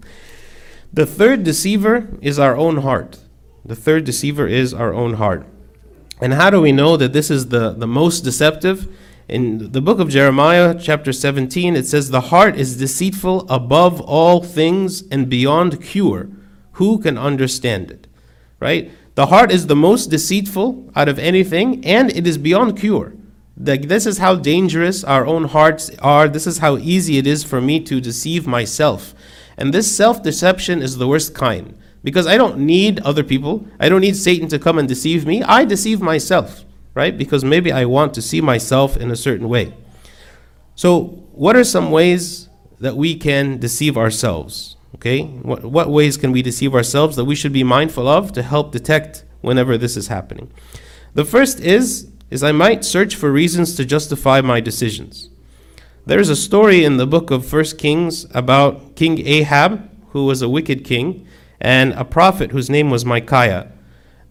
The 0.93 1.06
third 1.06 1.43
deceiver 1.43 2.08
is 2.20 2.38
our 2.38 2.56
own 2.56 2.78
heart. 2.78 3.19
The 3.64 3.76
third 3.76 4.05
deceiver 4.05 4.46
is 4.46 4.72
our 4.72 4.93
own 4.93 5.14
heart. 5.14 5.46
And 6.20 6.34
how 6.34 6.50
do 6.50 6.60
we 6.60 6.70
know 6.70 6.96
that 6.96 7.12
this 7.12 7.31
is 7.31 7.48
the, 7.48 7.72
the 7.72 7.87
most 7.88 8.20
deceptive? 8.20 8.87
In 9.32 9.73
the 9.73 9.81
book 9.81 9.99
of 9.99 10.11
Jeremiah, 10.11 10.76
chapter 10.79 11.11
17, 11.11 11.75
it 11.75 11.87
says, 11.87 12.11
The 12.11 12.29
heart 12.32 12.55
is 12.55 12.76
deceitful 12.76 13.46
above 13.49 13.99
all 14.02 14.43
things 14.43 15.05
and 15.11 15.31
beyond 15.31 15.82
cure. 15.82 16.29
Who 16.73 16.99
can 16.99 17.17
understand 17.17 17.90
it? 17.90 18.06
Right? 18.61 18.90
The 19.14 19.29
heart 19.29 19.50
is 19.50 19.69
the 19.69 19.75
most 19.75 20.11
deceitful 20.11 20.93
out 20.94 21.08
of 21.08 21.19
anything, 21.19 21.82
and 21.82 22.14
it 22.14 22.26
is 22.26 22.37
beyond 22.37 22.79
cure. 22.79 23.14
Like 23.56 23.88
this 23.88 24.05
is 24.05 24.19
how 24.19 24.34
dangerous 24.34 25.02
our 25.02 25.26
own 25.26 25.44
hearts 25.44 25.90
are. 26.00 26.29
This 26.29 26.46
is 26.46 26.58
how 26.58 26.76
easy 26.76 27.17
it 27.17 27.26
is 27.26 27.43
for 27.43 27.62
me 27.62 27.81
to 27.84 28.02
deceive 28.02 28.46
myself. 28.46 29.14
And 29.56 29.73
this 29.73 29.90
self 29.96 30.23
deception 30.23 30.82
is 30.82 30.99
the 30.99 31.08
worst 31.08 31.34
kind. 31.34 31.75
Because 32.05 32.26
I 32.26 32.37
don't 32.37 32.58
need 32.58 33.00
other 33.00 33.25
people. 33.25 33.67
I 33.81 33.88
don't 33.88 34.02
need 34.02 34.17
Satan 34.17 34.49
to 34.49 34.58
come 34.58 34.79
and 34.79 34.87
deceive 34.87 35.25
me. 35.25 35.43
I 35.43 35.64
deceive 35.64 36.02
myself 36.02 36.67
right? 36.94 37.17
Because 37.17 37.44
maybe 37.44 37.73
I 37.73 37.85
want 37.85 38.15
to 38.15 38.23
see 38.23 38.41
myself 38.41 38.97
in 38.97 39.11
a 39.11 39.17
certain 39.17 39.49
way. 39.49 39.75
So, 40.75 41.05
what 41.33 41.56
are 41.56 41.65
some 41.65 41.91
ways 41.91 42.49
that 42.81 42.97
we 42.97 43.15
can 43.15 43.59
deceive 43.59 43.97
ourselves? 43.97 44.77
Okay, 44.97 45.23
what, 45.25 45.65
what 45.65 45.91
ways 45.91 46.17
can 46.17 46.33
we 46.33 46.43
deceive 46.43 46.75
ourselves 46.75 47.17
that 47.17 47.25
we 47.25 47.35
should 47.35 47.53
be 47.53 47.65
mindful 47.65 48.06
of 48.06 48.33
to 48.33 48.43
help 48.43 48.73
detect 48.73 49.25
whenever 49.41 49.79
this 49.79 49.97
is 49.97 50.09
happening? 50.09 50.53
The 51.15 51.25
first 51.25 51.61
is 51.61 52.09
is 52.31 52.43
I 52.43 52.53
might 52.53 52.83
search 52.83 53.15
for 53.15 53.31
reasons 53.31 53.75
to 53.77 53.85
justify 53.85 54.41
my 54.41 54.59
decisions. 54.59 55.29
There's 56.06 56.31
a 56.31 56.37
story 56.37 56.83
in 56.83 56.97
the 56.97 57.06
book 57.06 57.31
of 57.31 57.44
First 57.44 57.77
Kings 57.77 58.27
about 58.35 58.97
King 58.97 59.27
Ahab, 59.27 59.91
who 60.09 60.25
was 60.25 60.41
a 60.41 60.49
wicked 60.49 60.83
king, 60.83 61.27
and 61.61 61.93
a 61.93 62.06
prophet 62.06 62.50
whose 62.50 62.71
name 62.71 62.89
was 62.89 63.05
Micaiah. 63.05 63.71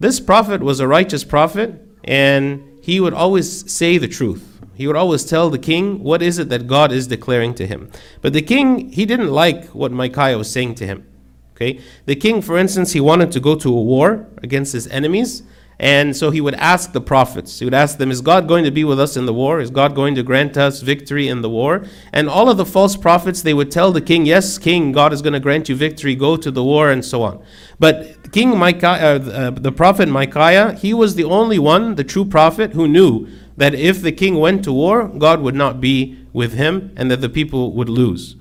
This 0.00 0.18
prophet 0.18 0.62
was 0.62 0.80
a 0.80 0.88
righteous 0.88 1.22
prophet, 1.22 1.80
and 2.04 2.78
he 2.82 3.00
would 3.00 3.14
always 3.14 3.70
say 3.70 3.98
the 3.98 4.08
truth. 4.08 4.60
He 4.74 4.86
would 4.86 4.96
always 4.96 5.24
tell 5.24 5.50
the 5.50 5.58
king 5.58 6.02
what 6.02 6.22
is 6.22 6.38
it 6.38 6.48
that 6.48 6.66
God 6.66 6.92
is 6.92 7.06
declaring 7.06 7.54
to 7.54 7.66
him. 7.66 7.90
But 8.20 8.32
the 8.32 8.42
king, 8.42 8.90
he 8.90 9.04
didn't 9.04 9.30
like 9.30 9.66
what 9.66 9.92
Micaiah 9.92 10.38
was 10.38 10.50
saying 10.50 10.76
to 10.76 10.86
him. 10.86 11.06
Okay? 11.54 11.80
The 12.06 12.16
king, 12.16 12.42
for 12.42 12.58
instance, 12.58 12.92
he 12.92 13.00
wanted 13.00 13.30
to 13.32 13.40
go 13.40 13.54
to 13.54 13.68
a 13.68 13.82
war 13.82 14.26
against 14.42 14.72
his 14.72 14.88
enemies, 14.88 15.42
and 15.78 16.16
so 16.16 16.30
he 16.30 16.40
would 16.40 16.54
ask 16.54 16.92
the 16.92 17.00
prophets, 17.00 17.58
he 17.58 17.64
would 17.64 17.74
ask 17.74 17.98
them, 17.98 18.10
Is 18.10 18.20
God 18.20 18.46
going 18.46 18.64
to 18.64 18.70
be 18.70 18.84
with 18.84 19.00
us 19.00 19.16
in 19.16 19.26
the 19.26 19.34
war? 19.34 19.60
Is 19.60 19.70
God 19.70 19.94
going 19.94 20.14
to 20.14 20.22
grant 20.22 20.56
us 20.56 20.80
victory 20.80 21.28
in 21.28 21.42
the 21.42 21.50
war? 21.50 21.84
And 22.12 22.28
all 22.28 22.48
of 22.48 22.56
the 22.56 22.66
false 22.66 22.96
prophets, 22.96 23.42
they 23.42 23.54
would 23.54 23.70
tell 23.70 23.90
the 23.90 24.00
king, 24.00 24.26
Yes, 24.26 24.58
king, 24.58 24.92
God 24.92 25.12
is 25.12 25.22
going 25.22 25.32
to 25.32 25.40
grant 25.40 25.68
you 25.68 25.74
victory, 25.74 26.14
go 26.14 26.36
to 26.36 26.50
the 26.50 26.62
war, 26.62 26.90
and 26.90 27.04
so 27.04 27.22
on. 27.22 27.42
But 27.78 28.30
King 28.32 28.56
Micaiah, 28.56 29.16
uh, 29.16 29.30
uh, 29.30 29.50
the 29.50 29.72
prophet 29.72 30.08
Micaiah, 30.08 30.74
he 30.74 30.94
was 30.94 31.16
the 31.16 31.24
only 31.24 31.58
one, 31.58 31.96
the 31.96 32.04
true 32.04 32.24
prophet, 32.24 32.72
who 32.74 32.86
knew 32.86 33.28
that 33.56 33.74
if 33.74 34.02
the 34.02 34.12
king 34.12 34.36
went 34.36 34.64
to 34.64 34.72
war, 34.72 35.08
God 35.08 35.40
would 35.40 35.54
not 35.54 35.80
be 35.80 36.18
with 36.32 36.52
him 36.52 36.92
and 36.96 37.10
that 37.10 37.20
the 37.20 37.28
people 37.28 37.72
would 37.72 37.88
lose. 37.88 38.36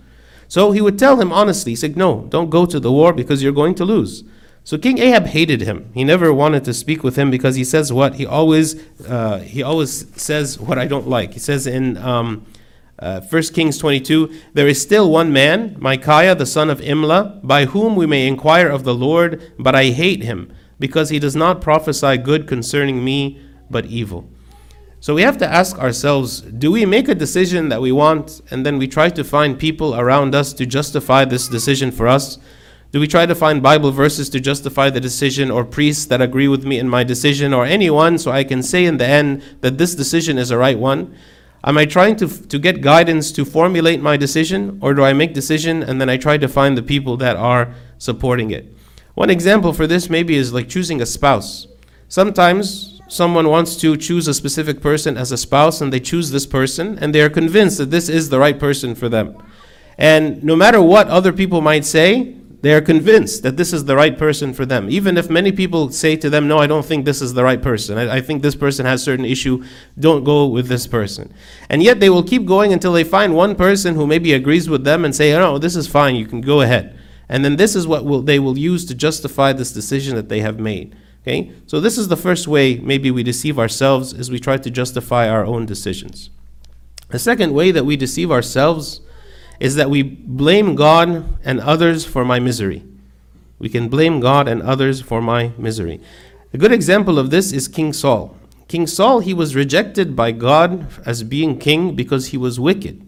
So 0.48 0.72
he 0.72 0.82
would 0.82 1.00
tell 1.00 1.20
him 1.20 1.32
honestly, 1.32 1.72
he 1.72 1.76
said, 1.76 1.98
No, 1.98 2.28
don't 2.30 2.50
go 2.50 2.66
to 2.66 2.80
the 2.80 2.92
war 2.92 3.14
because 3.14 3.42
you're 3.42 3.52
going 3.52 3.76
to 3.76 3.86
lose. 3.86 4.24
So 4.63 4.77
King 4.77 5.00
Ahab 5.00 5.27
hated 5.27 5.62
him. 5.62 5.89
He 5.94 6.03
never 6.03 6.32
wanted 6.32 6.63
to 6.65 6.74
speak 6.74 7.03
with 7.03 7.15
him 7.15 7.32
because 7.32 7.56
he 7.56 7.63
says 7.63 7.91
what 7.91 8.15
he 8.15 8.25
always 8.25 8.82
uh, 9.08 9.39
he 9.39 9.63
always 9.63 10.06
says 10.22 10.60
what 10.60 10.77
I 10.77 10.86
don't 10.86 11.08
like. 11.08 11.34
He 11.34 11.39
says 11.39 11.65
in 11.65 11.98
um, 11.98 12.46
uh, 13.00 13.20
1 13.22 13.44
Kings 13.53 13.80
22, 13.80 14.32
there 14.53 14.68
is 14.68 14.80
still 14.80 15.10
one 15.10 15.34
man, 15.34 15.75
Micaiah 15.80 16.36
the 16.36 16.46
son 16.46 16.70
of 16.70 16.80
Imlah, 16.82 17.41
by 17.41 17.65
whom 17.65 17.96
we 17.96 18.06
may 18.06 18.27
inquire 18.27 18.70
of 18.70 18.84
the 18.84 18.94
Lord, 18.94 19.51
but 19.58 19.74
I 19.74 19.86
hate 19.86 20.22
him 20.22 20.53
because 20.80 21.10
he 21.10 21.18
does 21.18 21.36
not 21.36 21.62
prophesy 21.62 22.18
good 22.18 22.48
concerning 22.48 23.03
me, 23.03 23.41
but 23.72 23.86
evil. 23.88 24.30
So 25.00 25.15
we 25.15 25.24
have 25.24 25.39
to 25.39 25.51
ask 25.51 25.80
ourselves 25.80 26.41
do 26.41 26.72
we 26.72 26.86
make 26.86 27.08
a 27.08 27.15
decision 27.15 27.70
that 27.70 27.82
we 27.82 27.91
want 27.91 28.39
and 28.51 28.63
then 28.63 28.77
we 28.77 28.88
try 28.88 29.10
to 29.10 29.24
find 29.24 29.58
people 29.58 29.96
around 29.96 30.36
us 30.36 30.53
to 30.53 30.65
justify 30.68 31.25
this 31.25 31.48
decision 31.48 31.91
for 31.91 32.08
us? 32.08 32.38
Do 32.91 33.00
we 33.00 33.07
try 33.07 33.25
to 33.25 33.36
find 33.36 33.63
Bible 33.63 33.91
verses 33.91 34.29
to 34.31 34.41
justify 34.41 34.89
the 34.89 35.00
decision, 35.00 35.50
or 35.50 35.63
priests 35.63 36.05
that 36.07 36.21
agree 36.21 36.50
with 36.50 36.65
me 36.65 36.77
in 36.77 36.89
my 36.89 37.05
decision, 37.05 37.53
or 37.53 37.65
anyone 37.65 38.17
so 38.17 38.31
I 38.31 38.43
can 38.43 38.62
say 38.62 38.83
in 38.83 38.98
the 38.98 39.07
end 39.07 39.41
that 39.62 39.77
this 39.77 39.95
decision 39.95 40.38
is 40.38 40.51
a 40.51 40.57
right 40.57 40.77
one? 40.77 41.15
Am 41.63 41.77
I 41.77 41.86
trying 41.86 42.17
to, 42.17 42.27
to 42.27 42.60
get 42.60 42.81
guidance 42.81 43.31
to 43.31 43.45
formulate 43.45 44.01
my 44.01 44.17
decision, 44.17 44.77
or 44.81 44.93
do 44.93 45.03
I 45.03 45.13
make 45.13 45.33
decision 45.33 45.83
and 45.83 46.01
then 46.01 46.10
I 46.10 46.17
try 46.17 46.38
to 46.38 46.50
find 46.50 46.77
the 46.77 46.83
people 46.83 47.15
that 47.17 47.38
are 47.38 47.74
supporting 47.98 48.51
it? 48.51 48.65
One 49.13 49.29
example 49.29 49.71
for 49.71 49.88
this 49.88 50.10
maybe 50.10 50.36
is 50.36 50.51
like 50.51 50.67
choosing 50.67 51.01
a 51.01 51.05
spouse. 51.05 51.67
Sometimes 52.10 53.00
someone 53.07 53.48
wants 53.48 53.77
to 53.77 53.95
choose 53.95 54.27
a 54.27 54.33
specific 54.33 54.81
person 54.81 55.15
as 55.15 55.31
a 55.31 55.38
spouse 55.38 55.79
and 55.79 55.93
they 55.93 56.00
choose 56.01 56.31
this 56.31 56.45
person 56.45 57.00
and 57.00 57.15
they 57.15 57.21
are 57.21 57.29
convinced 57.29 57.77
that 57.77 57.91
this 57.91 58.10
is 58.10 58.29
the 58.29 58.39
right 58.39 58.60
person 58.60 58.95
for 58.95 59.07
them. 59.07 59.38
And 59.98 60.43
no 60.43 60.57
matter 60.57 60.81
what 60.81 61.07
other 61.07 61.31
people 61.31 61.62
might 61.62 61.86
say, 61.86 62.40
they 62.62 62.74
are 62.74 62.82
convinced 62.82 63.41
that 63.44 63.58
this 63.58 63.74
is 63.74 63.86
the 63.86 63.96
right 63.96 64.18
person 64.18 64.53
for 64.53 64.65
them. 64.65 64.89
Even 64.89 65.18
if 65.18 65.30
many 65.30 65.51
people 65.51 65.91
say 65.91 66.15
to 66.15 66.30
them, 66.30 66.48
No, 66.48 66.60
I 66.60 66.68
don't 66.68 66.86
think 66.86 67.06
this 67.06 67.22
is 67.22 67.34
the 67.34 67.44
right 67.44 67.62
person. 67.62 67.98
I, 67.98 68.18
I, 68.18 68.22
think 68.22 68.41
this 68.41 68.56
person 68.56 68.86
has 68.86 69.03
certain 69.03 69.25
issue. 69.25 69.63
Don't 70.00 70.24
go 70.24 70.46
with 70.46 70.68
this 70.68 70.86
person. 70.86 71.34
And 71.70 71.82
yet 71.82 72.00
they 72.00 72.10
will 72.10 72.24
keep 72.24 72.46
going 72.46 72.72
until 72.72 72.94
they 72.94 73.03
find 73.03 73.34
one 73.34 73.56
person 73.56 73.96
who 73.96 74.06
maybe 74.06 74.34
agrees 74.34 74.70
with 74.70 74.84
them 74.84 75.03
and 75.03 75.15
say, 75.15 75.34
oh, 75.34 75.39
No, 75.39 75.58
this 75.58 75.75
is 75.75 75.88
fine. 75.88 76.15
You 76.15 76.27
can 76.27 76.41
go 76.41 76.62
ahead. 76.62 76.98
And 77.27 77.44
then 77.44 77.56
this 77.56 77.75
is 77.75 77.88
what 77.88 78.06
will, 78.06 78.22
they 78.22 78.39
will 78.39 78.58
use 78.58 78.86
to 78.86 78.96
justify 78.96 79.53
this 79.53 79.72
decision 79.72 80.15
that 80.15 80.30
they 80.30 80.41
have 80.41 80.60
made. 80.60 80.96
Okay? 81.24 81.51
So 81.65 81.80
this 81.80 81.98
is 81.98 82.10
the 82.10 82.18
first 82.18 82.48
way 82.48 82.77
maybe 82.77 83.10
we 83.10 83.24
deceive 83.24 83.58
ourselves 83.58 84.13
is 84.13 84.30
we 84.30 84.39
try 84.39 84.58
to 84.58 84.70
justify 84.70 85.30
our 85.30 85.46
own 85.46 85.65
decisions. 85.65 86.30
The 87.10 87.20
second 87.20 87.53
way 87.53 87.72
that 87.72 87.86
we 87.86 87.96
deceive 87.96 88.32
ourselves 88.32 89.01
is 89.62 89.75
that 89.75 89.91
we 89.91 90.01
blame 90.01 90.74
God 90.74 91.24
and 91.46 91.60
others 91.60 92.03
for 92.03 92.25
my 92.25 92.39
misery. 92.39 92.84
We 93.60 93.70
can 93.70 93.89
blame 93.89 94.20
God 94.20 94.48
and 94.48 94.60
others 94.60 95.01
for 95.01 95.22
my 95.22 95.51
misery. 95.56 96.01
A 96.51 96.58
good 96.58 96.72
example 96.72 97.20
of 97.20 97.30
this 97.30 97.53
is 97.53 97.68
King 97.68 97.94
Saul. 97.94 98.36
King 98.68 98.88
Saul, 98.88 99.20
he 99.20 99.36
was 99.36 99.56
rejected 99.56 100.15
by 100.15 100.32
God 100.32 100.88
as 101.06 101.22
being 101.22 101.60
king 101.60 101.96
because 101.96 102.30
he 102.30 102.38
was 102.38 102.60
wicked. 102.60 103.08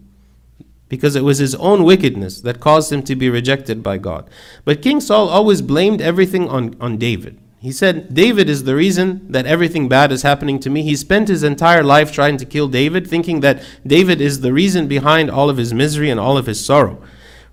Because 0.88 1.16
it 1.16 1.24
was 1.24 1.38
his 1.38 1.56
own 1.56 1.82
wickedness 1.82 2.40
that 2.42 2.60
caused 2.60 2.92
him 2.92 3.02
to 3.02 3.16
be 3.16 3.28
rejected 3.28 3.82
by 3.82 3.98
God. 3.98 4.30
But 4.64 4.80
King 4.80 5.00
Saul 5.00 5.28
always 5.28 5.60
blamed 5.60 6.00
everything 6.00 6.48
on, 6.48 6.76
on 6.80 6.98
David. 6.98 7.36
He 7.64 7.72
said, 7.72 8.12
David 8.12 8.50
is 8.50 8.64
the 8.64 8.76
reason 8.76 9.24
that 9.32 9.46
everything 9.46 9.88
bad 9.88 10.12
is 10.12 10.20
happening 10.20 10.60
to 10.60 10.68
me. 10.68 10.82
He 10.82 10.94
spent 10.94 11.28
his 11.28 11.42
entire 11.42 11.82
life 11.82 12.12
trying 12.12 12.36
to 12.36 12.44
kill 12.44 12.68
David, 12.68 13.06
thinking 13.06 13.40
that 13.40 13.64
David 13.86 14.20
is 14.20 14.42
the 14.42 14.52
reason 14.52 14.86
behind 14.86 15.30
all 15.30 15.48
of 15.48 15.56
his 15.56 15.72
misery 15.72 16.10
and 16.10 16.20
all 16.20 16.36
of 16.36 16.44
his 16.44 16.62
sorrow. 16.62 17.02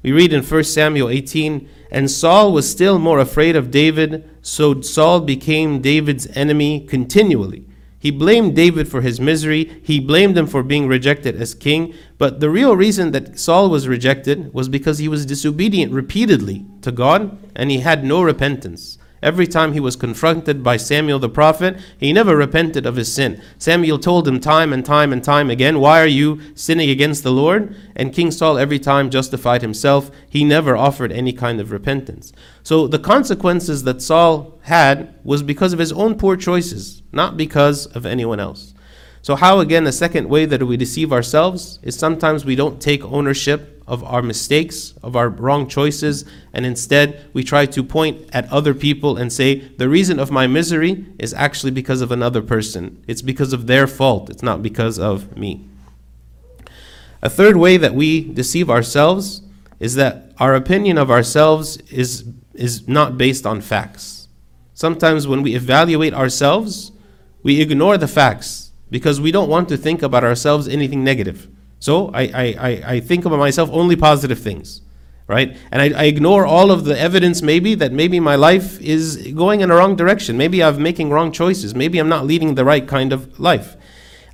We 0.03 0.11
read 0.11 0.33
in 0.33 0.43
1 0.43 0.63
Samuel 0.65 1.07
18, 1.07 1.69
and 1.91 2.11
Saul 2.11 2.51
was 2.51 2.69
still 2.69 2.99
more 2.99 3.19
afraid 3.19 3.55
of 3.55 3.71
David, 3.71 4.29
so 4.41 4.81
Saul 4.81 5.21
became 5.21 5.79
David's 5.79 6.27
enemy 6.35 6.81
continually. 6.81 7.63
He 7.97 8.11
blamed 8.11 8.53
David 8.53 8.89
for 8.89 8.99
his 8.99 9.21
misery. 9.21 9.79
He 9.81 10.01
blamed 10.01 10.37
him 10.37 10.47
for 10.47 10.61
being 10.61 10.89
rejected 10.89 11.41
as 11.41 11.53
king. 11.53 11.93
But 12.17 12.41
the 12.41 12.49
real 12.49 12.75
reason 12.75 13.11
that 13.13 13.39
Saul 13.39 13.69
was 13.69 13.87
rejected 13.87 14.53
was 14.53 14.67
because 14.67 14.97
he 14.97 15.07
was 15.07 15.25
disobedient 15.25 15.93
repeatedly 15.93 16.65
to 16.81 16.91
God 16.91 17.37
and 17.55 17.71
he 17.71 17.79
had 17.79 18.03
no 18.03 18.21
repentance. 18.21 18.97
Every 19.21 19.45
time 19.45 19.73
he 19.73 19.79
was 19.79 19.95
confronted 19.95 20.63
by 20.63 20.77
Samuel 20.77 21.19
the 21.19 21.29
prophet, 21.29 21.77
he 21.97 22.11
never 22.11 22.35
repented 22.35 22.85
of 22.85 22.95
his 22.95 23.13
sin. 23.13 23.41
Samuel 23.59 23.99
told 23.99 24.27
him 24.27 24.39
time 24.39 24.73
and 24.73 24.83
time 24.83 25.13
and 25.13 25.23
time 25.23 25.49
again, 25.51 25.79
Why 25.79 26.01
are 26.01 26.07
you 26.07 26.39
sinning 26.55 26.89
against 26.89 27.23
the 27.23 27.31
Lord? 27.31 27.75
And 27.95 28.13
King 28.13 28.31
Saul 28.31 28.57
every 28.57 28.79
time 28.79 29.11
justified 29.11 29.61
himself. 29.61 30.09
He 30.27 30.43
never 30.43 30.75
offered 30.75 31.11
any 31.11 31.33
kind 31.33 31.59
of 31.59 31.71
repentance. 31.71 32.33
So 32.63 32.87
the 32.87 32.99
consequences 32.99 33.83
that 33.83 34.01
Saul 34.01 34.59
had 34.63 35.13
was 35.23 35.43
because 35.43 35.73
of 35.73 35.79
his 35.79 35.91
own 35.91 36.15
poor 36.15 36.35
choices, 36.35 37.03
not 37.11 37.37
because 37.37 37.85
of 37.87 38.05
anyone 38.05 38.39
else. 38.39 38.73
So, 39.23 39.35
how 39.35 39.59
again, 39.59 39.83
the 39.83 39.91
second 39.91 40.29
way 40.29 40.45
that 40.45 40.63
we 40.63 40.77
deceive 40.77 41.13
ourselves 41.13 41.77
is 41.83 41.95
sometimes 41.95 42.43
we 42.43 42.55
don't 42.55 42.81
take 42.81 43.03
ownership 43.03 43.80
of 43.91 44.05
our 44.05 44.21
mistakes, 44.21 44.93
of 45.03 45.17
our 45.17 45.27
wrong 45.27 45.67
choices, 45.67 46.23
and 46.53 46.65
instead 46.65 47.25
we 47.33 47.43
try 47.43 47.65
to 47.65 47.83
point 47.83 48.25
at 48.31 48.49
other 48.49 48.73
people 48.73 49.17
and 49.17 49.33
say, 49.33 49.55
the 49.55 49.89
reason 49.89 50.17
of 50.17 50.31
my 50.31 50.47
misery 50.47 51.05
is 51.19 51.33
actually 51.33 51.71
because 51.71 51.99
of 51.99 52.09
another 52.09 52.41
person. 52.41 53.03
It's 53.05 53.21
because 53.21 53.51
of 53.51 53.67
their 53.67 53.87
fault, 53.87 54.29
it's 54.29 54.41
not 54.41 54.63
because 54.63 54.97
of 54.97 55.35
me. 55.35 55.67
A 57.21 57.29
third 57.29 57.57
way 57.57 57.75
that 57.75 57.93
we 57.93 58.23
deceive 58.23 58.69
ourselves 58.69 59.41
is 59.81 59.95
that 59.95 60.31
our 60.39 60.55
opinion 60.55 60.97
of 60.97 61.11
ourselves 61.11 61.75
is, 61.91 62.23
is 62.53 62.87
not 62.87 63.17
based 63.17 63.45
on 63.45 63.59
facts. 63.59 64.29
Sometimes 64.73 65.27
when 65.27 65.41
we 65.41 65.53
evaluate 65.53 66.13
ourselves, 66.13 66.93
we 67.43 67.59
ignore 67.59 67.97
the 67.97 68.07
facts 68.07 68.71
because 68.89 69.19
we 69.19 69.33
don't 69.33 69.49
want 69.49 69.67
to 69.67 69.75
think 69.75 70.01
about 70.01 70.23
ourselves 70.23 70.69
anything 70.69 71.03
negative. 71.03 71.49
So 71.81 72.11
I, 72.13 72.21
I, 72.21 72.83
I 72.85 72.99
think 72.99 73.25
about 73.25 73.39
myself 73.39 73.71
only 73.73 73.95
positive 73.95 74.37
things, 74.37 74.81
right? 75.25 75.57
And 75.71 75.81
I, 75.81 76.01
I 76.01 76.03
ignore 76.05 76.45
all 76.45 76.69
of 76.69 76.85
the 76.85 76.97
evidence 76.97 77.41
maybe 77.41 77.73
that 77.73 77.91
maybe 77.91 78.19
my 78.19 78.35
life 78.35 78.79
is 78.79 79.31
going 79.33 79.61
in 79.61 79.71
a 79.71 79.75
wrong 79.75 79.95
direction. 79.95 80.37
Maybe 80.37 80.63
I'm 80.63 80.81
making 80.81 81.09
wrong 81.09 81.31
choices. 81.31 81.73
Maybe 81.73 81.97
I'm 81.97 82.07
not 82.07 82.27
leading 82.27 82.53
the 82.53 82.65
right 82.65 82.87
kind 82.87 83.11
of 83.11 83.39
life. 83.39 83.75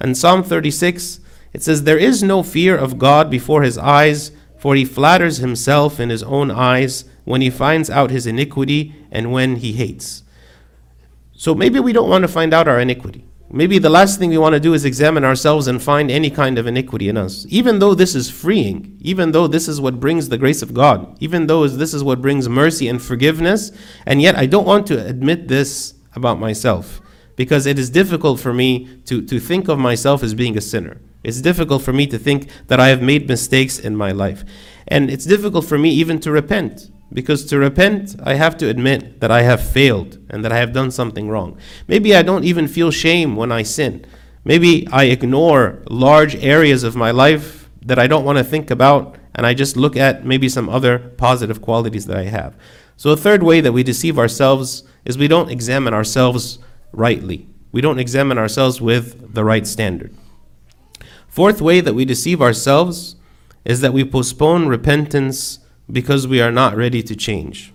And 0.01 0.17
Psalm 0.17 0.43
36, 0.43 1.21
it 1.53 1.63
says, 1.63 1.83
There 1.83 1.97
is 1.97 2.21
no 2.21 2.43
fear 2.43 2.77
of 2.77 2.99
God 2.99 3.31
before 3.31 3.63
his 3.63 3.77
eyes, 3.77 4.33
for 4.57 4.75
he 4.75 4.83
flatters 4.83 5.37
himself 5.37 6.01
in 6.01 6.09
his 6.09 6.23
own 6.23 6.51
eyes 6.51 7.05
when 7.23 7.39
he 7.39 7.49
finds 7.49 7.89
out 7.89 8.11
his 8.11 8.27
iniquity 8.27 8.93
and 9.09 9.31
when 9.31 9.55
he 9.55 9.71
hates. 9.71 10.23
So 11.31 11.55
maybe 11.55 11.79
we 11.79 11.93
don't 11.93 12.09
want 12.09 12.23
to 12.23 12.27
find 12.27 12.53
out 12.53 12.67
our 12.67 12.81
iniquity. 12.81 13.26
Maybe 13.49 13.79
the 13.79 13.89
last 13.89 14.19
thing 14.19 14.29
we 14.29 14.37
want 14.37 14.53
to 14.53 14.59
do 14.59 14.73
is 14.73 14.83
examine 14.83 15.23
ourselves 15.23 15.67
and 15.67 15.81
find 15.81 16.11
any 16.11 16.29
kind 16.29 16.57
of 16.57 16.67
iniquity 16.67 17.07
in 17.07 17.15
us. 17.15 17.45
Even 17.47 17.79
though 17.79 17.93
this 17.93 18.13
is 18.13 18.29
freeing, 18.29 18.97
even 18.99 19.31
though 19.31 19.47
this 19.47 19.69
is 19.69 19.79
what 19.79 20.01
brings 20.01 20.27
the 20.27 20.37
grace 20.37 20.61
of 20.61 20.73
God, 20.73 21.17
even 21.21 21.47
though 21.47 21.65
this 21.65 21.93
is 21.93 22.03
what 22.03 22.21
brings 22.21 22.49
mercy 22.49 22.89
and 22.89 23.01
forgiveness, 23.01 23.71
and 24.05 24.21
yet 24.21 24.35
I 24.35 24.47
don't 24.47 24.67
want 24.67 24.85
to 24.87 25.05
admit 25.05 25.47
this 25.47 25.93
about 26.13 26.39
myself 26.39 26.99
because 27.37 27.65
it 27.65 27.79
is 27.79 27.89
difficult 27.89 28.41
for 28.41 28.53
me 28.53 28.99
to, 29.05 29.21
to 29.21 29.39
think 29.39 29.69
of 29.69 29.79
myself 29.79 30.23
as 30.23 30.33
being 30.33 30.57
a 30.57 30.61
sinner. 30.61 30.99
It's 31.23 31.39
difficult 31.39 31.83
for 31.83 31.93
me 31.93 32.05
to 32.07 32.17
think 32.17 32.49
that 32.67 32.81
I 32.81 32.89
have 32.89 33.01
made 33.01 33.29
mistakes 33.29 33.79
in 33.79 33.95
my 33.95 34.11
life. 34.11 34.43
And 34.87 35.09
it's 35.09 35.25
difficult 35.25 35.65
for 35.65 35.77
me 35.77 35.89
even 35.91 36.19
to 36.21 36.31
repent 36.31 36.89
because 37.11 37.45
to 37.45 37.57
repent, 37.57 38.15
I 38.23 38.33
have 38.35 38.57
to 38.57 38.69
admit 38.69 39.21
that 39.21 39.31
I 39.31 39.43
have 39.43 39.65
failed 39.65 40.17
and 40.29 40.43
that 40.43 40.51
I 40.51 40.57
have 40.57 40.73
done 40.73 40.91
something 40.91 41.29
wrong. 41.29 41.57
Maybe 41.87 42.15
I 42.15 42.21
don't 42.21 42.43
even 42.43 42.67
feel 42.67 42.91
shame 42.91 43.35
when 43.35 43.51
I 43.51 43.63
sin. 43.63 44.05
Maybe 44.43 44.87
I 44.91 45.05
ignore 45.05 45.83
large 45.89 46.35
areas 46.37 46.83
of 46.83 46.95
my 46.95 47.11
life 47.11 47.69
that 47.81 47.99
I 47.99 48.07
don't 48.07 48.25
want 48.25 48.37
to 48.37 48.43
think 48.43 48.69
about 48.69 49.17
and 49.33 49.45
I 49.45 49.53
just 49.53 49.77
look 49.77 49.95
at 49.95 50.25
maybe 50.25 50.49
some 50.49 50.67
other 50.67 50.99
positive 50.99 51.61
qualities 51.61 52.07
that 52.07 52.17
I 52.17 52.23
have. 52.23 52.55
So, 52.97 53.11
a 53.11 53.17
third 53.17 53.43
way 53.43 53.61
that 53.61 53.71
we 53.71 53.83
deceive 53.83 54.17
ourselves 54.17 54.83
is 55.05 55.17
we 55.17 55.27
don't 55.27 55.51
examine 55.51 55.93
ourselves 55.93 56.57
rightly. 56.91 57.47
We 57.71 57.81
don't 57.81 57.99
examine 57.99 58.39
ourselves 58.39 58.81
with 58.81 59.35
the 59.35 59.43
right 59.43 59.67
standard. 59.67 60.15
Fourth 61.27 61.61
way 61.61 61.79
that 61.81 61.93
we 61.93 62.05
deceive 62.05 62.41
ourselves 62.41 63.15
is 63.63 63.81
that 63.81 63.93
we 63.93 64.03
postpone 64.03 64.67
repentance 64.67 65.59
because 65.91 66.27
we 66.27 66.41
are 66.41 66.51
not 66.51 66.75
ready 66.75 67.01
to 67.03 67.15
change. 67.15 67.73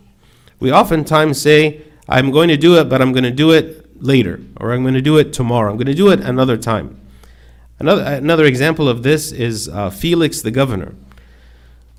We 0.61 0.73
oftentimes 0.73 1.40
say, 1.40 1.83
I'm 2.09 2.31
going 2.31 2.49
to 2.49 2.57
do 2.57 2.78
it, 2.78 2.88
but 2.88 3.00
I'm 3.00 3.12
going 3.12 3.25
to 3.25 3.31
do 3.31 3.50
it 3.50 4.02
later, 4.02 4.40
or 4.59 4.73
I'm 4.73 4.83
going 4.83 4.95
to 4.95 5.02
do 5.02 5.19
it 5.19 5.33
tomorrow. 5.33 5.71
I'm 5.71 5.76
going 5.76 5.87
to 5.87 5.95
do 5.95 6.11
it 6.11 6.21
another 6.21 6.57
time. 6.57 7.00
Another, 7.78 8.02
another 8.02 8.45
example 8.45 8.88
of 8.88 9.02
this 9.02 9.33
is 9.33 9.69
uh, 9.69 9.90
Felix 9.90 10.42
the 10.42 10.50
governor. 10.50 10.95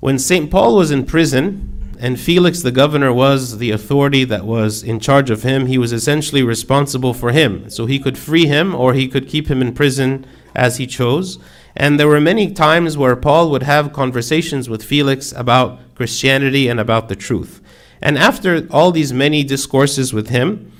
When 0.00 0.18
St. 0.18 0.50
Paul 0.50 0.76
was 0.76 0.90
in 0.90 1.04
prison, 1.04 1.96
and 1.98 2.18
Felix 2.18 2.60
the 2.60 2.72
governor 2.72 3.12
was 3.12 3.58
the 3.58 3.70
authority 3.70 4.24
that 4.24 4.44
was 4.44 4.82
in 4.82 5.00
charge 5.00 5.30
of 5.30 5.42
him, 5.42 5.66
he 5.66 5.78
was 5.78 5.92
essentially 5.92 6.42
responsible 6.42 7.14
for 7.14 7.32
him. 7.32 7.70
So 7.70 7.86
he 7.86 7.98
could 7.98 8.18
free 8.18 8.46
him 8.46 8.74
or 8.74 8.94
he 8.94 9.08
could 9.08 9.28
keep 9.28 9.48
him 9.48 9.62
in 9.62 9.74
prison 9.74 10.26
as 10.54 10.76
he 10.76 10.86
chose. 10.86 11.38
And 11.76 11.98
there 11.98 12.08
were 12.08 12.20
many 12.20 12.52
times 12.52 12.96
where 12.96 13.16
Paul 13.16 13.50
would 13.50 13.64
have 13.64 13.92
conversations 13.92 14.68
with 14.68 14.84
Felix 14.84 15.32
about 15.32 15.80
Christianity 15.94 16.68
and 16.68 16.78
about 16.78 17.08
the 17.08 17.16
truth. 17.16 17.60
And 18.00 18.18
after 18.18 18.66
all 18.70 18.92
these 18.92 19.12
many 19.12 19.42
discourses 19.44 20.12
with 20.12 20.28
him, 20.28 20.72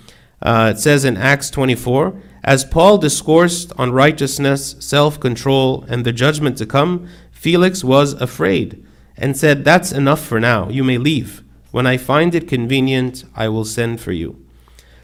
uh, 0.42 0.72
it 0.74 0.78
says 0.78 1.04
in 1.04 1.16
Acts 1.16 1.50
24, 1.50 2.20
as 2.44 2.64
Paul 2.64 2.98
discoursed 2.98 3.72
on 3.78 3.92
righteousness, 3.92 4.76
self 4.78 5.18
control, 5.18 5.84
and 5.88 6.04
the 6.04 6.12
judgment 6.12 6.58
to 6.58 6.66
come, 6.66 7.08
Felix 7.32 7.82
was 7.82 8.12
afraid 8.14 8.84
and 9.16 9.36
said, 9.36 9.64
That's 9.64 9.92
enough 9.92 10.20
for 10.20 10.38
now. 10.38 10.68
You 10.68 10.84
may 10.84 10.98
leave. 10.98 11.42
When 11.70 11.86
I 11.86 11.96
find 11.96 12.34
it 12.34 12.46
convenient, 12.46 13.24
I 13.34 13.48
will 13.48 13.64
send 13.64 14.00
for 14.00 14.12
you. 14.12 14.44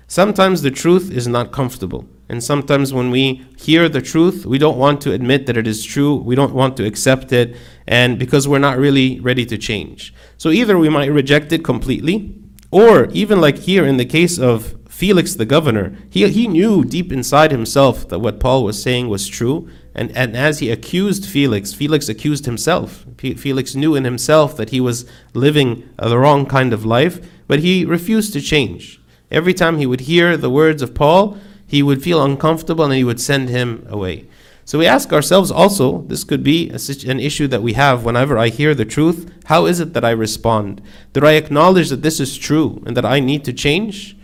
Sometimes 0.06 0.62
the 0.62 0.70
truth 0.70 1.11
is 1.11 1.26
not 1.26 1.52
comfortable. 1.52 2.06
And 2.31 2.45
sometimes 2.45 2.95
when 2.95 3.11
we 3.11 3.45
hear 3.57 3.89
the 3.89 4.01
truth, 4.01 4.47
we 4.47 4.57
don't 4.57 4.79
want 4.79 5.01
to 5.01 5.13
admit 5.13 5.47
that 5.47 5.57
it 5.57 5.67
is 5.67 5.85
true. 5.85 6.15
We 6.15 6.37
don't 6.37 6.55
want 6.55 6.77
to 6.77 6.87
accept 6.87 7.33
it. 7.33 7.57
And 7.89 8.21
because 8.21 8.47
we're 8.47 8.61
not 8.61 8.79
really 8.79 9.19
ready 9.19 9.45
to 9.47 9.59
change. 9.59 10.15
So 10.39 10.51
either 10.51 10.79
we 10.79 10.89
might 10.89 11.11
reject 11.11 11.51
it 11.51 11.65
completely, 11.65 12.33
or 12.71 13.07
even 13.07 13.41
like 13.41 13.59
here 13.59 13.85
in 13.85 13.97
the 13.97 14.05
case 14.05 14.39
of 14.39 14.77
Felix 14.89 15.35
the 15.35 15.45
governor, 15.45 15.97
he, 16.09 16.29
he 16.29 16.47
knew 16.47 16.85
deep 16.85 17.11
inside 17.11 17.51
himself 17.51 18.09
that 18.11 18.21
what 18.21 18.39
Paul 18.39 18.63
was 18.63 18.81
saying 18.81 19.09
was 19.09 19.27
true. 19.27 19.69
And, 19.93 20.17
and 20.17 20.37
as 20.37 20.61
he 20.61 20.71
accused 20.71 21.27
Felix, 21.27 21.75
Felix 21.75 22.09
accused 22.09 22.47
himself. 22.47 23.07
Felix 23.19 23.75
knew 23.75 23.97
in 23.97 24.05
himself 24.05 24.57
that 24.57 24.71
he 24.71 24.81
was 24.81 25.05
living 25.35 25.93
the 25.99 26.17
wrong 26.17 26.47
kind 26.47 26.73
of 26.73 26.85
life, 26.85 27.19
but 27.49 27.59
he 27.59 27.85
refused 27.85 28.33
to 28.35 28.41
change. 28.41 29.01
Every 29.33 29.53
time 29.53 29.79
he 29.79 29.87
would 29.87 30.03
hear 30.03 30.37
the 30.37 30.49
words 30.49 30.81
of 30.81 30.95
Paul, 30.95 31.37
he 31.71 31.85
would 31.85 32.03
feel 32.03 32.21
uncomfortable 32.21 32.85
and 32.85 32.95
he 32.95 33.05
would 33.05 33.21
send 33.21 33.49
him 33.49 33.87
away. 33.89 34.27
So 34.65 34.77
we 34.77 34.89
ask 34.89 35.12
ourselves 35.12 35.53
also, 35.53 36.03
this 36.09 36.25
could 36.25 36.43
be 36.43 36.69
a, 36.69 36.81
an 37.09 37.21
issue 37.21 37.47
that 37.47 37.62
we 37.62 37.75
have 37.75 38.05
whenever 38.05 38.37
I 38.37 38.49
hear 38.49 38.75
the 38.75 38.85
truth. 38.85 39.33
How 39.45 39.67
is 39.67 39.79
it 39.79 39.93
that 39.93 40.05
I 40.05 40.11
respond? 40.11 40.83
Do 41.12 41.25
I 41.25 41.35
acknowledge 41.35 41.89
that 41.91 42.03
this 42.03 42.19
is 42.19 42.37
true 42.37 42.83
and 42.85 42.97
that 42.97 43.05
I 43.05 43.21
need 43.21 43.45
to 43.45 43.53
change? 43.53 44.17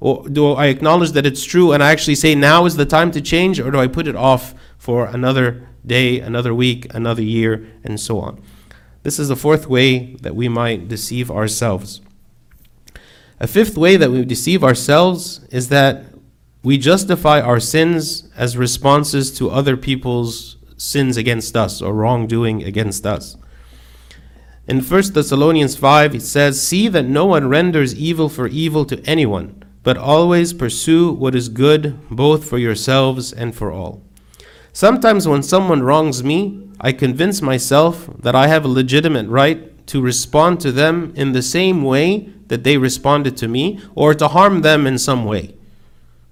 Or 0.00 0.28
do 0.28 0.50
I 0.54 0.66
acknowledge 0.66 1.12
that 1.12 1.26
it's 1.26 1.44
true 1.44 1.70
and 1.70 1.80
I 1.80 1.92
actually 1.92 2.16
say 2.16 2.34
now 2.34 2.66
is 2.66 2.74
the 2.74 2.84
time 2.84 3.12
to 3.12 3.20
change? 3.20 3.60
Or 3.60 3.70
do 3.70 3.78
I 3.78 3.86
put 3.86 4.08
it 4.08 4.16
off 4.16 4.52
for 4.76 5.06
another 5.06 5.68
day, 5.86 6.18
another 6.18 6.52
week, 6.52 6.92
another 6.92 7.22
year, 7.22 7.68
and 7.84 8.00
so 8.00 8.18
on? 8.18 8.42
This 9.04 9.20
is 9.20 9.28
the 9.28 9.36
fourth 9.36 9.68
way 9.68 10.16
that 10.22 10.34
we 10.34 10.48
might 10.48 10.88
deceive 10.88 11.30
ourselves. 11.30 12.00
A 13.38 13.46
fifth 13.46 13.78
way 13.78 13.96
that 13.96 14.10
we 14.10 14.24
deceive 14.24 14.64
ourselves 14.64 15.46
is 15.50 15.68
that 15.68 16.09
we 16.62 16.76
justify 16.76 17.40
our 17.40 17.58
sins 17.60 18.28
as 18.36 18.56
responses 18.56 19.32
to 19.38 19.50
other 19.50 19.76
people's 19.76 20.56
sins 20.76 21.16
against 21.16 21.56
us 21.56 21.80
or 21.80 21.94
wrongdoing 21.94 22.62
against 22.62 23.06
us. 23.06 23.36
In 24.68 24.80
1 24.80 25.12
Thessalonians 25.14 25.74
5, 25.76 26.14
it 26.14 26.22
says, 26.22 26.60
See 26.60 26.88
that 26.88 27.06
no 27.06 27.26
one 27.26 27.48
renders 27.48 27.94
evil 27.94 28.28
for 28.28 28.46
evil 28.46 28.84
to 28.84 29.02
anyone, 29.04 29.64
but 29.82 29.96
always 29.96 30.52
pursue 30.52 31.12
what 31.12 31.34
is 31.34 31.48
good, 31.48 31.98
both 32.10 32.48
for 32.48 32.58
yourselves 32.58 33.32
and 33.32 33.54
for 33.54 33.72
all. 33.72 34.02
Sometimes 34.72 35.26
when 35.26 35.42
someone 35.42 35.82
wrongs 35.82 36.22
me, 36.22 36.68
I 36.80 36.92
convince 36.92 37.42
myself 37.42 38.08
that 38.20 38.34
I 38.34 38.46
have 38.46 38.64
a 38.64 38.68
legitimate 38.68 39.28
right 39.28 39.86
to 39.88 40.00
respond 40.00 40.60
to 40.60 40.72
them 40.72 41.12
in 41.16 41.32
the 41.32 41.42
same 41.42 41.82
way 41.82 42.32
that 42.46 42.64
they 42.64 42.76
responded 42.76 43.36
to 43.38 43.48
me, 43.48 43.80
or 43.94 44.12
to 44.14 44.28
harm 44.28 44.60
them 44.60 44.86
in 44.86 44.98
some 44.98 45.24
way. 45.24 45.54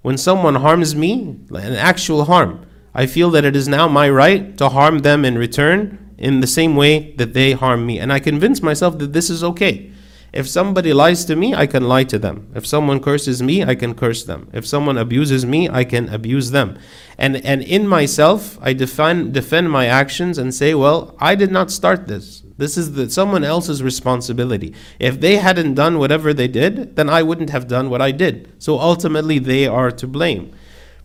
When 0.01 0.17
someone 0.17 0.55
harms 0.55 0.95
me, 0.95 1.39
an 1.49 1.75
actual 1.75 2.25
harm, 2.25 2.65
I 2.93 3.05
feel 3.05 3.29
that 3.31 3.45
it 3.45 3.55
is 3.55 3.67
now 3.67 3.87
my 3.87 4.09
right 4.09 4.57
to 4.57 4.69
harm 4.69 4.99
them 4.99 5.25
in 5.25 5.37
return 5.37 6.13
in 6.17 6.41
the 6.41 6.47
same 6.47 6.75
way 6.75 7.13
that 7.17 7.33
they 7.33 7.51
harm 7.51 7.85
me. 7.85 7.99
And 7.99 8.11
I 8.11 8.19
convince 8.19 8.61
myself 8.61 8.97
that 8.99 9.13
this 9.13 9.29
is 9.29 9.43
okay. 9.43 9.91
If 10.31 10.47
somebody 10.47 10.93
lies 10.93 11.25
to 11.25 11.35
me, 11.35 11.55
I 11.55 11.65
can 11.65 11.87
lie 11.87 12.03
to 12.05 12.19
them. 12.19 12.51
If 12.53 12.65
someone 12.65 12.99
curses 12.99 13.41
me, 13.41 13.63
I 13.63 13.73
can 13.73 13.95
curse 13.95 14.23
them. 14.23 14.49
If 14.53 14.65
someone 14.67 14.97
abuses 14.97 15.45
me, 15.45 15.67
I 15.67 15.83
can 15.83 16.07
abuse 16.09 16.51
them. 16.51 16.77
And 17.17 17.37
and 17.37 17.63
in 17.63 17.87
myself, 17.87 18.59
I 18.61 18.73
defend 18.73 19.33
defend 19.33 19.71
my 19.71 19.87
actions 19.87 20.37
and 20.37 20.53
say, 20.53 20.73
well, 20.75 21.15
I 21.19 21.35
did 21.35 21.51
not 21.51 21.71
start 21.71 22.07
this. 22.07 22.43
This 22.57 22.77
is 22.77 22.93
the, 22.93 23.09
someone 23.09 23.43
else's 23.43 23.81
responsibility. 23.81 24.73
If 24.99 25.21
they 25.21 25.37
hadn't 25.37 25.75
done 25.75 25.97
whatever 25.97 26.33
they 26.33 26.47
did, 26.47 26.95
then 26.97 27.09
I 27.09 27.23
wouldn't 27.23 27.51
have 27.51 27.67
done 27.67 27.89
what 27.89 28.01
I 28.01 28.11
did. 28.11 28.51
So 28.59 28.77
ultimately, 28.77 29.39
they 29.39 29.65
are 29.65 29.91
to 29.91 30.07
blame. 30.07 30.53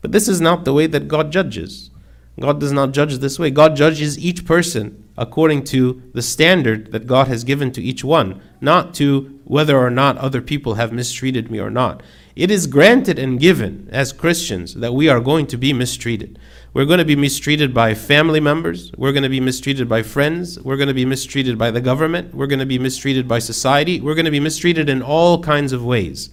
But 0.01 0.13
this 0.13 0.29
is 0.29 0.41
not 0.41 0.65
the 0.65 0.73
way 0.73 0.87
that 0.89 1.09
God 1.09 1.31
judges. 1.31 1.91
God 2.39 2.59
does 2.59 2.73
not 2.73 2.93
judge 2.93 3.19
this 3.19 3.39
way. 3.39 3.51
God 3.51 3.77
judges 3.77 4.19
each 4.19 4.45
person 4.45 5.04
according 5.17 5.65
to 5.65 6.03
the 6.13 6.23
standard 6.23 6.93
that 6.93 7.07
God 7.07 7.29
has 7.29 7.45
given 7.45 7.71
to 7.73 7.83
each 7.83 8.03
one, 8.03 8.43
not 8.61 8.95
to 8.95 9.39
whether 9.45 9.79
or 9.79 9.91
not 9.91 10.19
other 10.19 10.41
people 10.41 10.75
have 10.75 10.93
mistreated 10.93 11.51
me 11.51 11.61
or 11.61 11.71
not. 11.71 12.03
It 12.35 12.51
is 12.51 12.67
granted 12.67 13.19
and 13.19 13.39
given 13.39 13.89
as 13.93 14.13
Christians 14.13 14.75
that 14.75 14.93
we 14.95 15.09
are 15.09 15.21
going 15.21 15.47
to 15.49 15.57
be 15.57 15.73
mistreated. 15.73 16.39
We're 16.73 16.85
going 16.85 16.99
to 16.99 17.05
be 17.05 17.15
mistreated 17.15 17.73
by 17.73 17.95
family 17.95 18.41
members. 18.41 18.91
We're 18.97 19.13
going 19.13 19.23
to 19.23 19.29
be 19.29 19.39
mistreated 19.39 19.89
by 19.89 20.03
friends. 20.03 20.59
We're 20.59 20.77
going 20.77 20.89
to 20.89 20.95
be 20.95 21.05
mistreated 21.05 21.57
by 21.57 21.71
the 21.71 21.81
government. 21.81 22.35
We're 22.35 22.49
going 22.49 22.59
to 22.59 22.67
be 22.67 22.81
mistreated 22.81 23.29
by 23.29 23.39
society. 23.39 24.01
We're 24.01 24.17
going 24.17 24.25
to 24.25 24.33
be 24.33 24.41
mistreated 24.41 24.89
in 24.89 25.01
all 25.01 25.41
kinds 25.41 25.73
of 25.73 25.85
ways. 25.85 26.31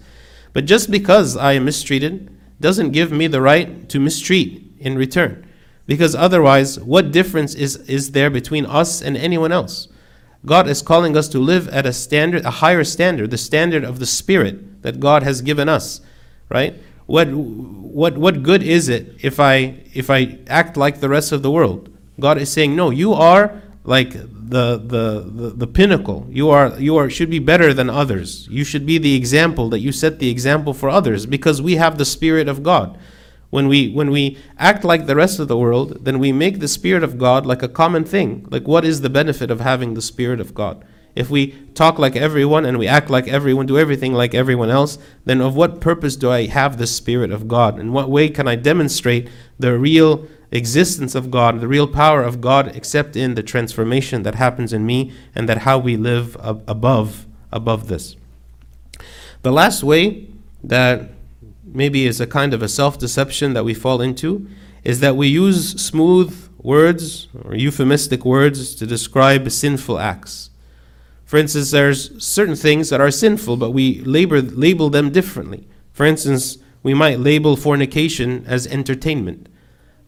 But 0.53 0.65
just 0.65 0.89
because 0.89 1.37
I 1.37 1.53
am 1.53 1.65
mistreated 1.65 2.35
doesn't 2.59 2.91
give 2.91 3.11
me 3.11 3.27
the 3.27 3.41
right 3.41 3.87
to 3.89 3.99
mistreat 3.99 4.63
in 4.79 4.97
return. 4.97 5.47
Because 5.91 6.15
otherwise, 6.15 6.79
what 6.79 7.11
difference 7.11 7.53
is, 7.53 7.75
is 7.75 8.13
there 8.13 8.29
between 8.29 8.65
us 8.65 9.01
and 9.01 9.17
anyone 9.17 9.51
else? 9.51 9.89
God 10.45 10.69
is 10.69 10.81
calling 10.81 11.17
us 11.17 11.27
to 11.27 11.37
live 11.37 11.67
at 11.67 11.85
a 11.85 11.91
standard, 11.91 12.45
a 12.45 12.49
higher 12.49 12.85
standard, 12.85 13.29
the 13.29 13.37
standard 13.37 13.83
of 13.83 13.99
the 13.99 14.05
Spirit 14.05 14.83
that 14.83 15.01
God 15.01 15.23
has 15.23 15.41
given 15.41 15.67
us, 15.67 15.99
right? 16.47 16.81
What, 17.07 17.27
what, 17.33 18.17
what 18.17 18.41
good 18.41 18.63
is 18.63 18.87
it 18.87 19.17
if 19.21 19.37
I, 19.37 19.83
if 19.93 20.09
I 20.09 20.39
act 20.47 20.77
like 20.77 21.01
the 21.01 21.09
rest 21.09 21.33
of 21.33 21.41
the 21.41 21.51
world? 21.51 21.93
God 22.21 22.37
is 22.37 22.49
saying, 22.49 22.73
no, 22.73 22.89
you 22.89 23.11
are 23.11 23.61
like 23.83 24.13
the, 24.13 24.77
the, 24.77 25.29
the, 25.29 25.49
the 25.49 25.67
pinnacle. 25.67 26.25
You, 26.29 26.51
are, 26.51 26.69
you 26.79 26.95
are, 26.95 27.09
should 27.09 27.29
be 27.29 27.39
better 27.39 27.73
than 27.73 27.89
others. 27.89 28.47
You 28.49 28.63
should 28.63 28.85
be 28.85 28.97
the 28.97 29.13
example, 29.13 29.67
that 29.71 29.79
you 29.79 29.91
set 29.91 30.19
the 30.19 30.29
example 30.29 30.73
for 30.73 30.87
others 30.87 31.25
because 31.25 31.61
we 31.61 31.75
have 31.75 31.97
the 31.97 32.05
Spirit 32.05 32.47
of 32.47 32.63
God. 32.63 32.97
When 33.51 33.67
we, 33.67 33.89
when 33.89 34.11
we 34.11 34.37
act 34.57 34.83
like 34.83 35.05
the 35.05 35.15
rest 35.15 35.39
of 35.39 35.47
the 35.47 35.57
world, 35.57 36.03
then 36.05 36.19
we 36.19 36.31
make 36.31 36.59
the 36.59 36.67
Spirit 36.67 37.03
of 37.03 37.17
God 37.17 37.45
like 37.45 37.61
a 37.61 37.67
common 37.67 38.03
thing. 38.05 38.47
Like, 38.49 38.67
what 38.67 38.83
is 38.83 39.01
the 39.01 39.09
benefit 39.09 39.51
of 39.51 39.59
having 39.59 39.93
the 39.93 40.01
Spirit 40.01 40.39
of 40.39 40.55
God? 40.55 40.83
If 41.15 41.29
we 41.29 41.47
talk 41.73 41.99
like 41.99 42.15
everyone 42.15 42.65
and 42.65 42.79
we 42.79 42.87
act 42.87 43.09
like 43.09 43.27
everyone, 43.27 43.65
do 43.65 43.77
everything 43.77 44.13
like 44.13 44.33
everyone 44.33 44.69
else, 44.69 44.97
then 45.25 45.41
of 45.41 45.55
what 45.55 45.81
purpose 45.81 46.15
do 46.15 46.31
I 46.31 46.47
have 46.47 46.77
the 46.77 46.87
Spirit 46.87 47.31
of 47.31 47.49
God? 47.49 47.77
In 47.77 47.91
what 47.91 48.09
way 48.09 48.29
can 48.29 48.47
I 48.47 48.55
demonstrate 48.55 49.29
the 49.59 49.77
real 49.77 50.25
existence 50.51 51.13
of 51.13 51.29
God, 51.29 51.59
the 51.59 51.67
real 51.67 51.87
power 51.87 52.23
of 52.23 52.39
God, 52.39 52.73
except 52.75 53.17
in 53.17 53.35
the 53.35 53.43
transformation 53.43 54.23
that 54.23 54.35
happens 54.35 54.71
in 54.71 54.85
me 54.85 55.11
and 55.35 55.49
that 55.49 55.59
how 55.59 55.77
we 55.77 55.97
live 55.97 56.37
ab- 56.41 56.63
above 56.67 57.25
above 57.51 57.89
this? 57.89 58.15
The 59.41 59.51
last 59.51 59.83
way 59.83 60.29
that 60.63 61.09
maybe 61.73 62.05
is 62.05 62.21
a 62.21 62.27
kind 62.27 62.53
of 62.53 62.61
a 62.61 62.67
self-deception 62.69 63.53
that 63.53 63.65
we 63.65 63.73
fall 63.73 64.01
into 64.01 64.47
is 64.83 64.99
that 64.99 65.15
we 65.15 65.27
use 65.27 65.81
smooth 65.81 66.49
words 66.57 67.27
or 67.43 67.55
euphemistic 67.55 68.25
words 68.25 68.75
to 68.75 68.85
describe 68.85 69.49
sinful 69.49 69.99
acts. 69.99 70.49
For 71.25 71.37
instance, 71.37 71.71
there's 71.71 72.23
certain 72.23 72.55
things 72.55 72.89
that 72.89 72.99
are 72.99 73.11
sinful, 73.11 73.57
but 73.57 73.71
we 73.71 74.01
label, 74.01 74.39
label 74.39 74.89
them 74.89 75.11
differently. 75.11 75.67
For 75.93 76.05
instance, 76.05 76.57
we 76.83 76.93
might 76.93 77.19
label 77.19 77.55
fornication 77.55 78.43
as 78.47 78.67
entertainment, 78.67 79.47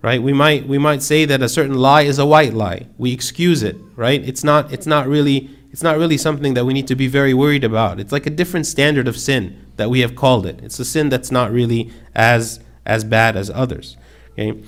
right? 0.01 0.21
We 0.21 0.33
might, 0.33 0.67
we 0.67 0.77
might 0.77 1.01
say 1.01 1.25
that 1.25 1.41
a 1.41 1.49
certain 1.49 1.75
lie 1.75 2.01
is 2.01 2.19
a 2.19 2.25
white 2.25 2.53
lie. 2.53 2.87
We 2.97 3.13
excuse 3.13 3.63
it, 3.63 3.77
right? 3.95 4.21
It's 4.27 4.43
not, 4.43 4.73
it's 4.73 4.87
not 4.87 5.07
really, 5.07 5.49
it's 5.73 5.81
not 5.81 5.97
really 5.97 6.17
something 6.17 6.53
that 6.53 6.65
we 6.65 6.73
need 6.73 6.85
to 6.87 6.95
be 6.95 7.07
very 7.07 7.33
worried 7.33 7.63
about. 7.63 7.99
It's 7.99 8.11
like 8.11 8.27
a 8.27 8.29
different 8.29 8.67
standard 8.67 9.07
of 9.07 9.17
sin 9.17 9.65
that 9.77 9.89
we 9.89 10.01
have 10.01 10.15
called 10.15 10.45
it. 10.45 10.59
It's 10.61 10.79
a 10.79 10.85
sin 10.85 11.09
that's 11.09 11.31
not 11.31 11.51
really 11.51 11.91
as, 12.13 12.59
as 12.85 13.03
bad 13.03 13.35
as 13.35 13.49
others. 13.49 13.97
Okay? 14.33 14.61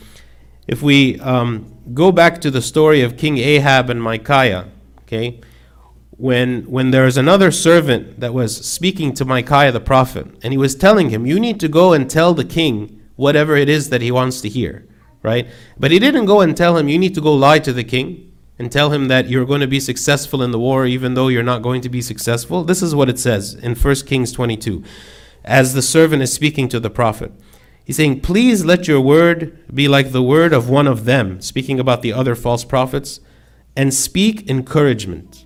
If 0.67 0.81
we 0.81 1.19
um, 1.19 1.71
go 1.93 2.11
back 2.11 2.41
to 2.41 2.49
the 2.49 2.61
story 2.61 3.01
of 3.01 3.17
King 3.17 3.37
Ahab 3.37 3.91
and 3.91 4.01
Micaiah, 4.01 4.67
okay, 5.01 5.41
when, 6.17 6.63
when 6.63 6.89
there 6.89 7.03
was 7.03 7.17
another 7.17 7.51
servant 7.51 8.19
that 8.19 8.33
was 8.33 8.65
speaking 8.65 9.13
to 9.13 9.25
Micaiah 9.25 9.71
the 9.71 9.79
prophet, 9.79 10.25
and 10.41 10.53
he 10.53 10.57
was 10.57 10.73
telling 10.73 11.11
him, 11.11 11.27
You 11.27 11.39
need 11.39 11.59
to 11.59 11.67
go 11.67 11.93
and 11.93 12.09
tell 12.09 12.33
the 12.33 12.45
king 12.45 12.99
whatever 13.15 13.55
it 13.55 13.69
is 13.69 13.91
that 13.91 14.01
he 14.01 14.09
wants 14.09 14.41
to 14.41 14.49
hear, 14.49 14.87
right? 15.21 15.47
But 15.77 15.91
he 15.91 15.99
didn't 15.99 16.25
go 16.25 16.41
and 16.41 16.57
tell 16.57 16.77
him, 16.77 16.89
You 16.89 16.97
need 16.97 17.13
to 17.13 17.21
go 17.21 17.31
lie 17.31 17.59
to 17.59 17.73
the 17.73 17.83
king 17.83 18.31
and 18.57 18.71
tell 18.71 18.91
him 18.91 19.07
that 19.09 19.29
you're 19.29 19.45
going 19.45 19.61
to 19.61 19.67
be 19.67 19.79
successful 19.79 20.41
in 20.41 20.51
the 20.51 20.59
war 20.59 20.85
even 20.85 21.13
though 21.13 21.27
you're 21.27 21.43
not 21.43 21.61
going 21.61 21.81
to 21.81 21.89
be 21.89 22.01
successful. 22.01 22.63
This 22.63 22.81
is 22.81 22.95
what 22.95 23.09
it 23.09 23.19
says 23.19 23.53
in 23.53 23.75
1 23.75 23.95
Kings 24.07 24.31
22, 24.31 24.83
as 25.43 25.73
the 25.73 25.81
servant 25.81 26.21
is 26.21 26.33
speaking 26.33 26.69
to 26.69 26.79
the 26.79 26.89
prophet. 26.89 27.31
He's 27.83 27.97
saying, 27.97 28.21
Please 28.21 28.65
let 28.65 28.87
your 28.87 29.01
word 29.01 29.57
be 29.73 29.87
like 29.87 30.11
the 30.11 30.23
word 30.23 30.53
of 30.53 30.69
one 30.69 30.87
of 30.87 31.05
them, 31.05 31.41
speaking 31.41 31.79
about 31.79 32.01
the 32.01 32.13
other 32.13 32.35
false 32.35 32.63
prophets, 32.63 33.19
and 33.75 33.93
speak 33.93 34.49
encouragement 34.49 35.45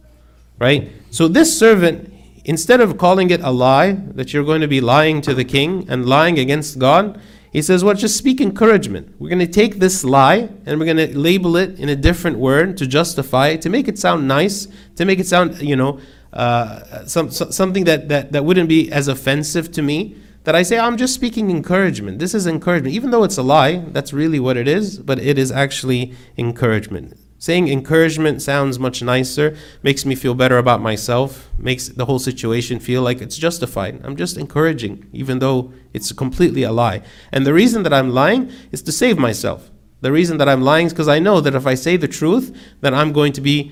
right? 0.59 0.91
So 1.09 1.27
this 1.27 1.57
servant, 1.57 2.13
instead 2.45 2.81
of 2.81 2.97
calling 2.97 3.31
it 3.31 3.41
a 3.41 3.51
lie, 3.51 3.93
that 3.93 4.33
you're 4.33 4.43
going 4.43 4.61
to 4.61 4.67
be 4.67 4.81
lying 4.81 5.21
to 5.21 5.33
the 5.33 5.45
king 5.45 5.89
and 5.89 6.05
lying 6.05 6.37
against 6.37 6.77
God, 6.77 7.19
he 7.51 7.61
says, 7.61 7.83
well, 7.83 7.95
just 7.95 8.15
speak 8.15 8.39
encouragement. 8.41 9.15
We're 9.19 9.29
going 9.29 9.39
to 9.39 9.47
take 9.47 9.79
this 9.79 10.03
lie 10.03 10.49
and 10.65 10.79
we're 10.79 10.85
going 10.85 10.97
to 10.97 11.17
label 11.17 11.57
it 11.57 11.79
in 11.79 11.89
a 11.89 11.95
different 11.95 12.37
word 12.37 12.77
to 12.77 12.85
justify 12.85 13.49
it, 13.49 13.61
to 13.63 13.69
make 13.69 13.87
it 13.87 13.97
sound 13.97 14.27
nice, 14.27 14.67
to 14.97 15.05
make 15.05 15.19
it 15.19 15.25
sound, 15.25 15.59
you 15.61 15.75
know, 15.75 15.99
uh, 16.31 17.05
some, 17.05 17.31
so, 17.31 17.49
something 17.49 17.85
that, 17.85 18.07
that, 18.09 18.31
that 18.33 18.45
wouldn't 18.45 18.69
be 18.69 18.91
as 18.91 19.07
offensive 19.07 19.71
to 19.71 19.81
me. 19.81 20.15
That 20.43 20.55
I 20.55 20.63
say, 20.63 20.77
I'm 20.79 20.95
just 20.95 21.13
speaking 21.13 21.49
encouragement. 21.49 22.19
This 22.19 22.33
is 22.33 22.47
encouragement. 22.47 22.95
Even 22.95 23.11
though 23.11 23.23
it's 23.23 23.37
a 23.37 23.43
lie, 23.43 23.77
that's 23.87 24.13
really 24.13 24.39
what 24.39 24.55
it 24.55 24.67
is, 24.67 24.99
but 24.99 25.19
it 25.19 25.37
is 25.37 25.51
actually 25.51 26.13
encouragement. 26.37 27.17
Saying 27.41 27.69
encouragement 27.69 28.41
sounds 28.41 28.79
much 28.79 29.01
nicer, 29.01 29.55
makes 29.81 30.05
me 30.05 30.13
feel 30.13 30.33
better 30.33 30.57
about 30.57 30.81
myself, 30.81 31.49
makes 31.57 31.87
the 31.87 32.05
whole 32.05 32.19
situation 32.19 32.81
feel 32.81 33.01
like 33.01 33.21
it's 33.21 33.37
justified. 33.37 34.01
I'm 34.03 34.17
just 34.17 34.37
encouraging, 34.37 35.07
even 35.13 35.39
though 35.39 35.71
it's 35.93 36.11
completely 36.11 36.63
a 36.63 36.73
lie. 36.73 37.01
And 37.31 37.47
the 37.47 37.53
reason 37.53 37.83
that 37.83 37.93
I'm 37.93 38.09
lying 38.09 38.51
is 38.73 38.81
to 38.81 38.91
save 38.91 39.17
myself. 39.17 39.71
The 40.01 40.11
reason 40.11 40.37
that 40.37 40.49
I'm 40.49 40.61
lying 40.61 40.87
is 40.87 40.93
because 40.93 41.07
I 41.07 41.19
know 41.19 41.39
that 41.39 41.55
if 41.55 41.65
I 41.65 41.75
say 41.75 41.95
the 41.95 42.09
truth, 42.09 42.53
then 42.81 42.93
I'm 42.93 43.13
going 43.13 43.31
to 43.31 43.41
be, 43.41 43.71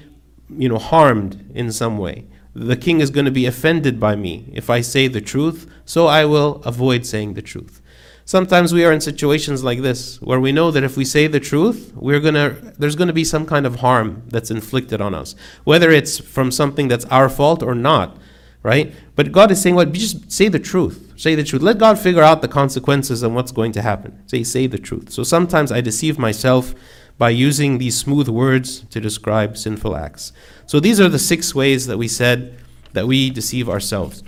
you 0.50 0.70
know, 0.70 0.78
harmed 0.78 1.52
in 1.54 1.74
some 1.74 1.98
way. 1.98 2.26
The 2.54 2.78
king 2.78 3.02
is 3.02 3.10
going 3.10 3.26
to 3.26 3.32
be 3.32 3.46
offended 3.46 4.00
by 4.00 4.16
me 4.16 4.50
if 4.54 4.70
I 4.70 4.80
say 4.80 5.10
the 5.10 5.22
truth, 5.22 5.70
so 5.84 6.08
I 6.08 6.24
will 6.24 6.62
avoid 6.64 7.06
saying 7.06 7.34
the 7.34 7.42
truth. 7.42 7.82
Sometimes 8.28 8.74
we 8.74 8.84
are 8.84 8.92
in 8.92 9.00
situations 9.00 9.64
like 9.64 9.82
this 9.82 10.22
where 10.22 10.42
we 10.42 10.52
know 10.52 10.70
that 10.70 10.84
if 10.84 10.98
we 10.98 11.06
say 11.06 11.28
the 11.28 11.40
truth, 11.40 11.94
we're 11.96 12.20
gonna 12.20 12.74
there's 12.78 12.98
gonna 12.98 13.14
be 13.14 13.24
some 13.24 13.46
kind 13.46 13.66
of 13.66 13.78
harm 13.78 14.24
that's 14.28 14.52
inflicted 14.52 15.00
on 15.00 15.14
us, 15.14 15.34
whether 15.64 15.92
it's 15.92 16.20
from 16.20 16.52
something 16.52 16.90
that's 16.90 17.06
our 17.06 17.30
fault 17.30 17.64
or 17.64 17.74
not, 17.74 18.18
right? 18.64 18.94
But 19.16 19.32
God 19.32 19.50
is 19.50 19.62
saying, 19.62 19.76
"What? 19.76 19.94
Just 19.94 20.30
say 20.30 20.50
the 20.50 20.60
truth. 20.60 21.14
Say 21.16 21.36
the 21.36 21.44
truth. 21.46 21.62
Let 21.62 21.78
God 21.78 21.98
figure 21.98 22.22
out 22.22 22.42
the 22.42 22.50
consequences 22.50 23.24
and 23.24 23.34
what's 23.34 23.54
going 23.54 23.72
to 23.72 23.82
happen. 23.82 24.22
Say, 24.26 24.44
say 24.44 24.68
the 24.68 24.78
truth." 24.78 25.10
So 25.10 25.24
sometimes 25.24 25.72
I 25.72 25.80
deceive 25.80 26.20
myself 26.20 26.76
by 27.18 27.30
using 27.30 27.78
these 27.78 27.98
smooth 27.98 28.28
words 28.28 28.84
to 28.90 29.00
describe 29.00 29.56
sinful 29.56 29.96
acts. 29.96 30.34
So 30.66 30.82
these 30.82 31.00
are 31.00 31.08
the 31.08 31.18
six 31.18 31.56
ways 31.56 31.88
that 31.88 31.98
we 31.98 32.10
said 32.10 32.58
that 32.92 33.08
we 33.08 33.30
deceive 33.30 33.70
ourselves. 33.70 34.22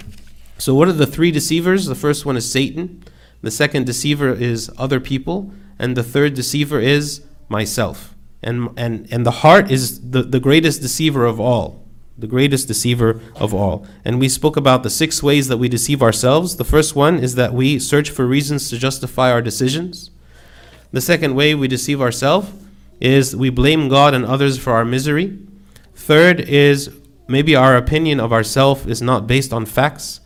So 0.58 0.74
what 0.74 0.88
are 0.88 0.94
the 0.94 1.06
three 1.06 1.32
deceivers? 1.32 1.86
The 1.86 1.96
first 1.96 2.26
one 2.26 2.38
is 2.38 2.50
Satan. 2.50 3.04
The 3.42 3.52
second 3.52 3.86
deceiver 3.86 4.34
is 4.34 4.72
other 4.78 5.00
people, 5.00 5.52
and 5.78 5.96
the 5.96 6.04
third 6.04 6.34
deceiver 6.34 6.80
is 6.80 7.22
myself. 7.48 8.16
And, 8.44 8.70
and, 8.78 9.08
and 9.12 9.26
the 9.26 9.32
heart 9.32 9.72
is 9.72 10.12
the, 10.12 10.24
the 10.24 10.40
greatest 10.40 10.82
deceiver 10.82 11.26
of 11.26 11.40
all. 11.40 11.86
The 12.18 12.28
greatest 12.28 12.68
deceiver 12.68 13.22
of 13.36 13.54
all. 13.54 13.86
And 14.04 14.20
we 14.20 14.28
spoke 14.28 14.58
about 14.58 14.84
the 14.84 14.90
six 14.90 15.24
ways 15.24 15.48
that 15.48 15.58
we 15.58 15.70
deceive 15.70 16.04
ourselves. 16.04 16.58
The 16.58 16.66
first 16.66 16.96
one 16.96 17.20
is 17.20 17.36
that 17.36 17.54
we 17.54 17.80
search 17.80 18.10
for 18.10 18.26
reasons 18.26 18.70
to 18.70 18.78
justify 18.78 19.32
our 19.32 19.42
decisions. 19.42 20.12
The 20.92 21.02
second 21.02 21.36
way 21.36 21.56
we 21.56 21.68
deceive 21.68 22.02
ourselves 22.02 22.52
is 23.00 23.36
we 23.36 23.50
blame 23.50 23.88
God 23.88 24.14
and 24.14 24.26
others 24.26 24.58
for 24.58 24.74
our 24.74 24.84
misery. 24.84 25.38
Third 25.96 26.42
is 26.42 26.92
maybe 27.28 27.56
our 27.56 27.78
opinion 27.78 28.20
of 28.20 28.34
ourselves 28.34 28.86
is 28.86 29.02
not 29.02 29.28
based 29.28 29.54
on 29.54 29.66
facts. 29.66 30.20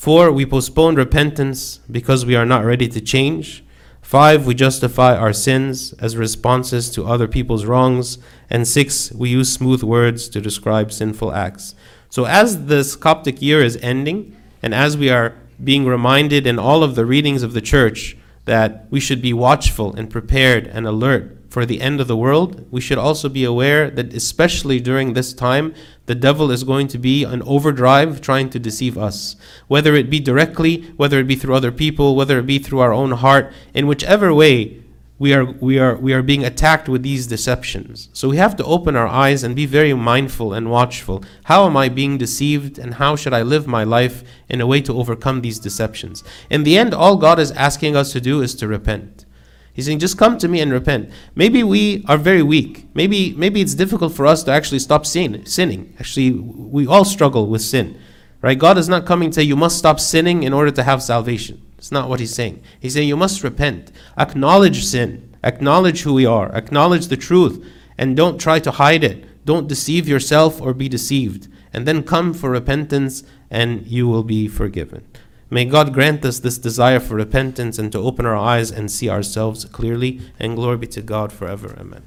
Four, 0.00 0.32
we 0.32 0.46
postpone 0.46 0.94
repentance 0.94 1.80
because 1.90 2.24
we 2.24 2.34
are 2.34 2.46
not 2.46 2.64
ready 2.64 2.88
to 2.88 3.02
change. 3.02 3.62
Five, 4.00 4.46
we 4.46 4.54
justify 4.54 5.14
our 5.14 5.34
sins 5.34 5.92
as 5.98 6.16
responses 6.16 6.88
to 6.92 7.04
other 7.04 7.28
people's 7.28 7.66
wrongs. 7.66 8.16
And 8.48 8.66
six, 8.66 9.12
we 9.12 9.28
use 9.28 9.52
smooth 9.52 9.82
words 9.82 10.30
to 10.30 10.40
describe 10.40 10.90
sinful 10.90 11.34
acts. 11.34 11.74
So, 12.08 12.24
as 12.24 12.64
this 12.64 12.96
Coptic 12.96 13.42
year 13.42 13.62
is 13.62 13.76
ending, 13.82 14.34
and 14.62 14.74
as 14.74 14.96
we 14.96 15.10
are 15.10 15.34
being 15.62 15.84
reminded 15.84 16.46
in 16.46 16.58
all 16.58 16.82
of 16.82 16.94
the 16.94 17.04
readings 17.04 17.42
of 17.42 17.52
the 17.52 17.60
church 17.60 18.16
that 18.46 18.86
we 18.88 19.00
should 19.00 19.20
be 19.20 19.34
watchful 19.34 19.94
and 19.94 20.08
prepared 20.08 20.66
and 20.66 20.86
alert 20.86 21.36
for 21.50 21.66
the 21.66 21.80
end 21.80 22.00
of 22.00 22.06
the 22.06 22.16
world, 22.16 22.64
we 22.70 22.80
should 22.80 22.96
also 22.96 23.28
be 23.28 23.42
aware 23.44 23.90
that, 23.90 24.14
especially 24.14 24.78
during 24.78 25.12
this 25.12 25.34
time, 25.34 25.74
the 26.06 26.14
devil 26.14 26.52
is 26.52 26.62
going 26.62 26.86
to 26.88 26.98
be 26.98 27.24
an 27.24 27.42
overdrive 27.42 28.20
trying 28.20 28.48
to 28.50 28.60
deceive 28.60 28.96
us. 28.96 29.34
Whether 29.66 29.96
it 29.96 30.08
be 30.08 30.20
directly, 30.20 30.82
whether 30.96 31.18
it 31.18 31.26
be 31.26 31.34
through 31.34 31.56
other 31.56 31.72
people, 31.72 32.14
whether 32.14 32.38
it 32.38 32.46
be 32.46 32.60
through 32.60 32.78
our 32.78 32.92
own 32.92 33.10
heart, 33.10 33.52
in 33.74 33.88
whichever 33.88 34.32
way 34.32 34.80
we 35.18 35.34
are, 35.34 35.44
we 35.44 35.78
are, 35.80 35.96
we 35.96 36.12
are 36.12 36.22
being 36.22 36.44
attacked 36.44 36.88
with 36.88 37.02
these 37.02 37.26
deceptions. 37.26 38.08
So 38.12 38.28
we 38.28 38.36
have 38.36 38.54
to 38.56 38.64
open 38.64 38.94
our 38.94 39.08
eyes 39.08 39.42
and 39.42 39.56
be 39.56 39.66
very 39.66 39.92
mindful 39.92 40.54
and 40.54 40.70
watchful. 40.70 41.24
How 41.44 41.66
am 41.66 41.76
I 41.76 41.88
being 41.88 42.16
deceived, 42.16 42.78
and 42.78 42.94
how 42.94 43.16
should 43.16 43.34
I 43.34 43.42
live 43.42 43.66
my 43.66 43.82
life 43.82 44.22
in 44.48 44.60
a 44.60 44.66
way 44.68 44.80
to 44.82 44.96
overcome 44.96 45.42
these 45.42 45.58
deceptions? 45.58 46.22
In 46.48 46.62
the 46.62 46.78
end, 46.78 46.94
all 46.94 47.16
God 47.16 47.40
is 47.40 47.50
asking 47.52 47.96
us 47.96 48.12
to 48.12 48.20
do 48.20 48.40
is 48.40 48.54
to 48.54 48.68
repent. 48.68 49.26
He's 49.72 49.86
saying, 49.86 50.00
just 50.00 50.18
come 50.18 50.36
to 50.38 50.48
me 50.48 50.60
and 50.60 50.72
repent. 50.72 51.10
Maybe 51.34 51.62
we 51.62 52.04
are 52.08 52.18
very 52.18 52.42
weak. 52.42 52.86
Maybe, 52.94 53.32
maybe 53.34 53.60
it's 53.60 53.74
difficult 53.74 54.12
for 54.12 54.26
us 54.26 54.42
to 54.44 54.50
actually 54.50 54.80
stop 54.80 55.06
sin, 55.06 55.46
sinning. 55.46 55.94
Actually, 55.98 56.32
we 56.32 56.86
all 56.86 57.04
struggle 57.04 57.46
with 57.46 57.62
sin. 57.62 57.98
Right? 58.42 58.58
God 58.58 58.78
is 58.78 58.88
not 58.88 59.06
coming 59.06 59.30
to 59.30 59.34
say 59.34 59.42
you 59.42 59.56
must 59.56 59.78
stop 59.78 60.00
sinning 60.00 60.42
in 60.42 60.52
order 60.52 60.70
to 60.70 60.82
have 60.82 61.02
salvation. 61.02 61.62
It's 61.78 61.92
not 61.92 62.08
what 62.08 62.20
he's 62.20 62.34
saying. 62.34 62.62
He's 62.78 62.94
saying 62.94 63.08
you 63.08 63.16
must 63.16 63.44
repent. 63.44 63.92
Acknowledge 64.18 64.84
sin. 64.84 65.34
Acknowledge 65.44 66.02
who 66.02 66.14
we 66.14 66.26
are. 66.26 66.54
Acknowledge 66.54 67.08
the 67.08 67.16
truth. 67.16 67.64
And 67.96 68.16
don't 68.16 68.40
try 68.40 68.58
to 68.60 68.70
hide 68.70 69.04
it. 69.04 69.44
Don't 69.44 69.68
deceive 69.68 70.08
yourself 70.08 70.60
or 70.60 70.74
be 70.74 70.88
deceived. 70.88 71.48
And 71.72 71.86
then 71.86 72.02
come 72.02 72.34
for 72.34 72.50
repentance 72.50 73.22
and 73.50 73.86
you 73.86 74.08
will 74.08 74.24
be 74.24 74.48
forgiven. 74.48 75.06
May 75.50 75.64
God 75.64 75.92
grant 75.92 76.24
us 76.24 76.38
this 76.38 76.58
desire 76.58 77.00
for 77.00 77.16
repentance 77.16 77.78
and 77.78 77.90
to 77.90 77.98
open 77.98 78.24
our 78.24 78.36
eyes 78.36 78.70
and 78.70 78.88
see 78.90 79.10
ourselves 79.10 79.64
clearly. 79.64 80.20
And 80.38 80.54
glory 80.54 80.76
be 80.76 80.86
to 80.88 81.02
God 81.02 81.32
forever. 81.32 81.76
Amen. 81.78 82.04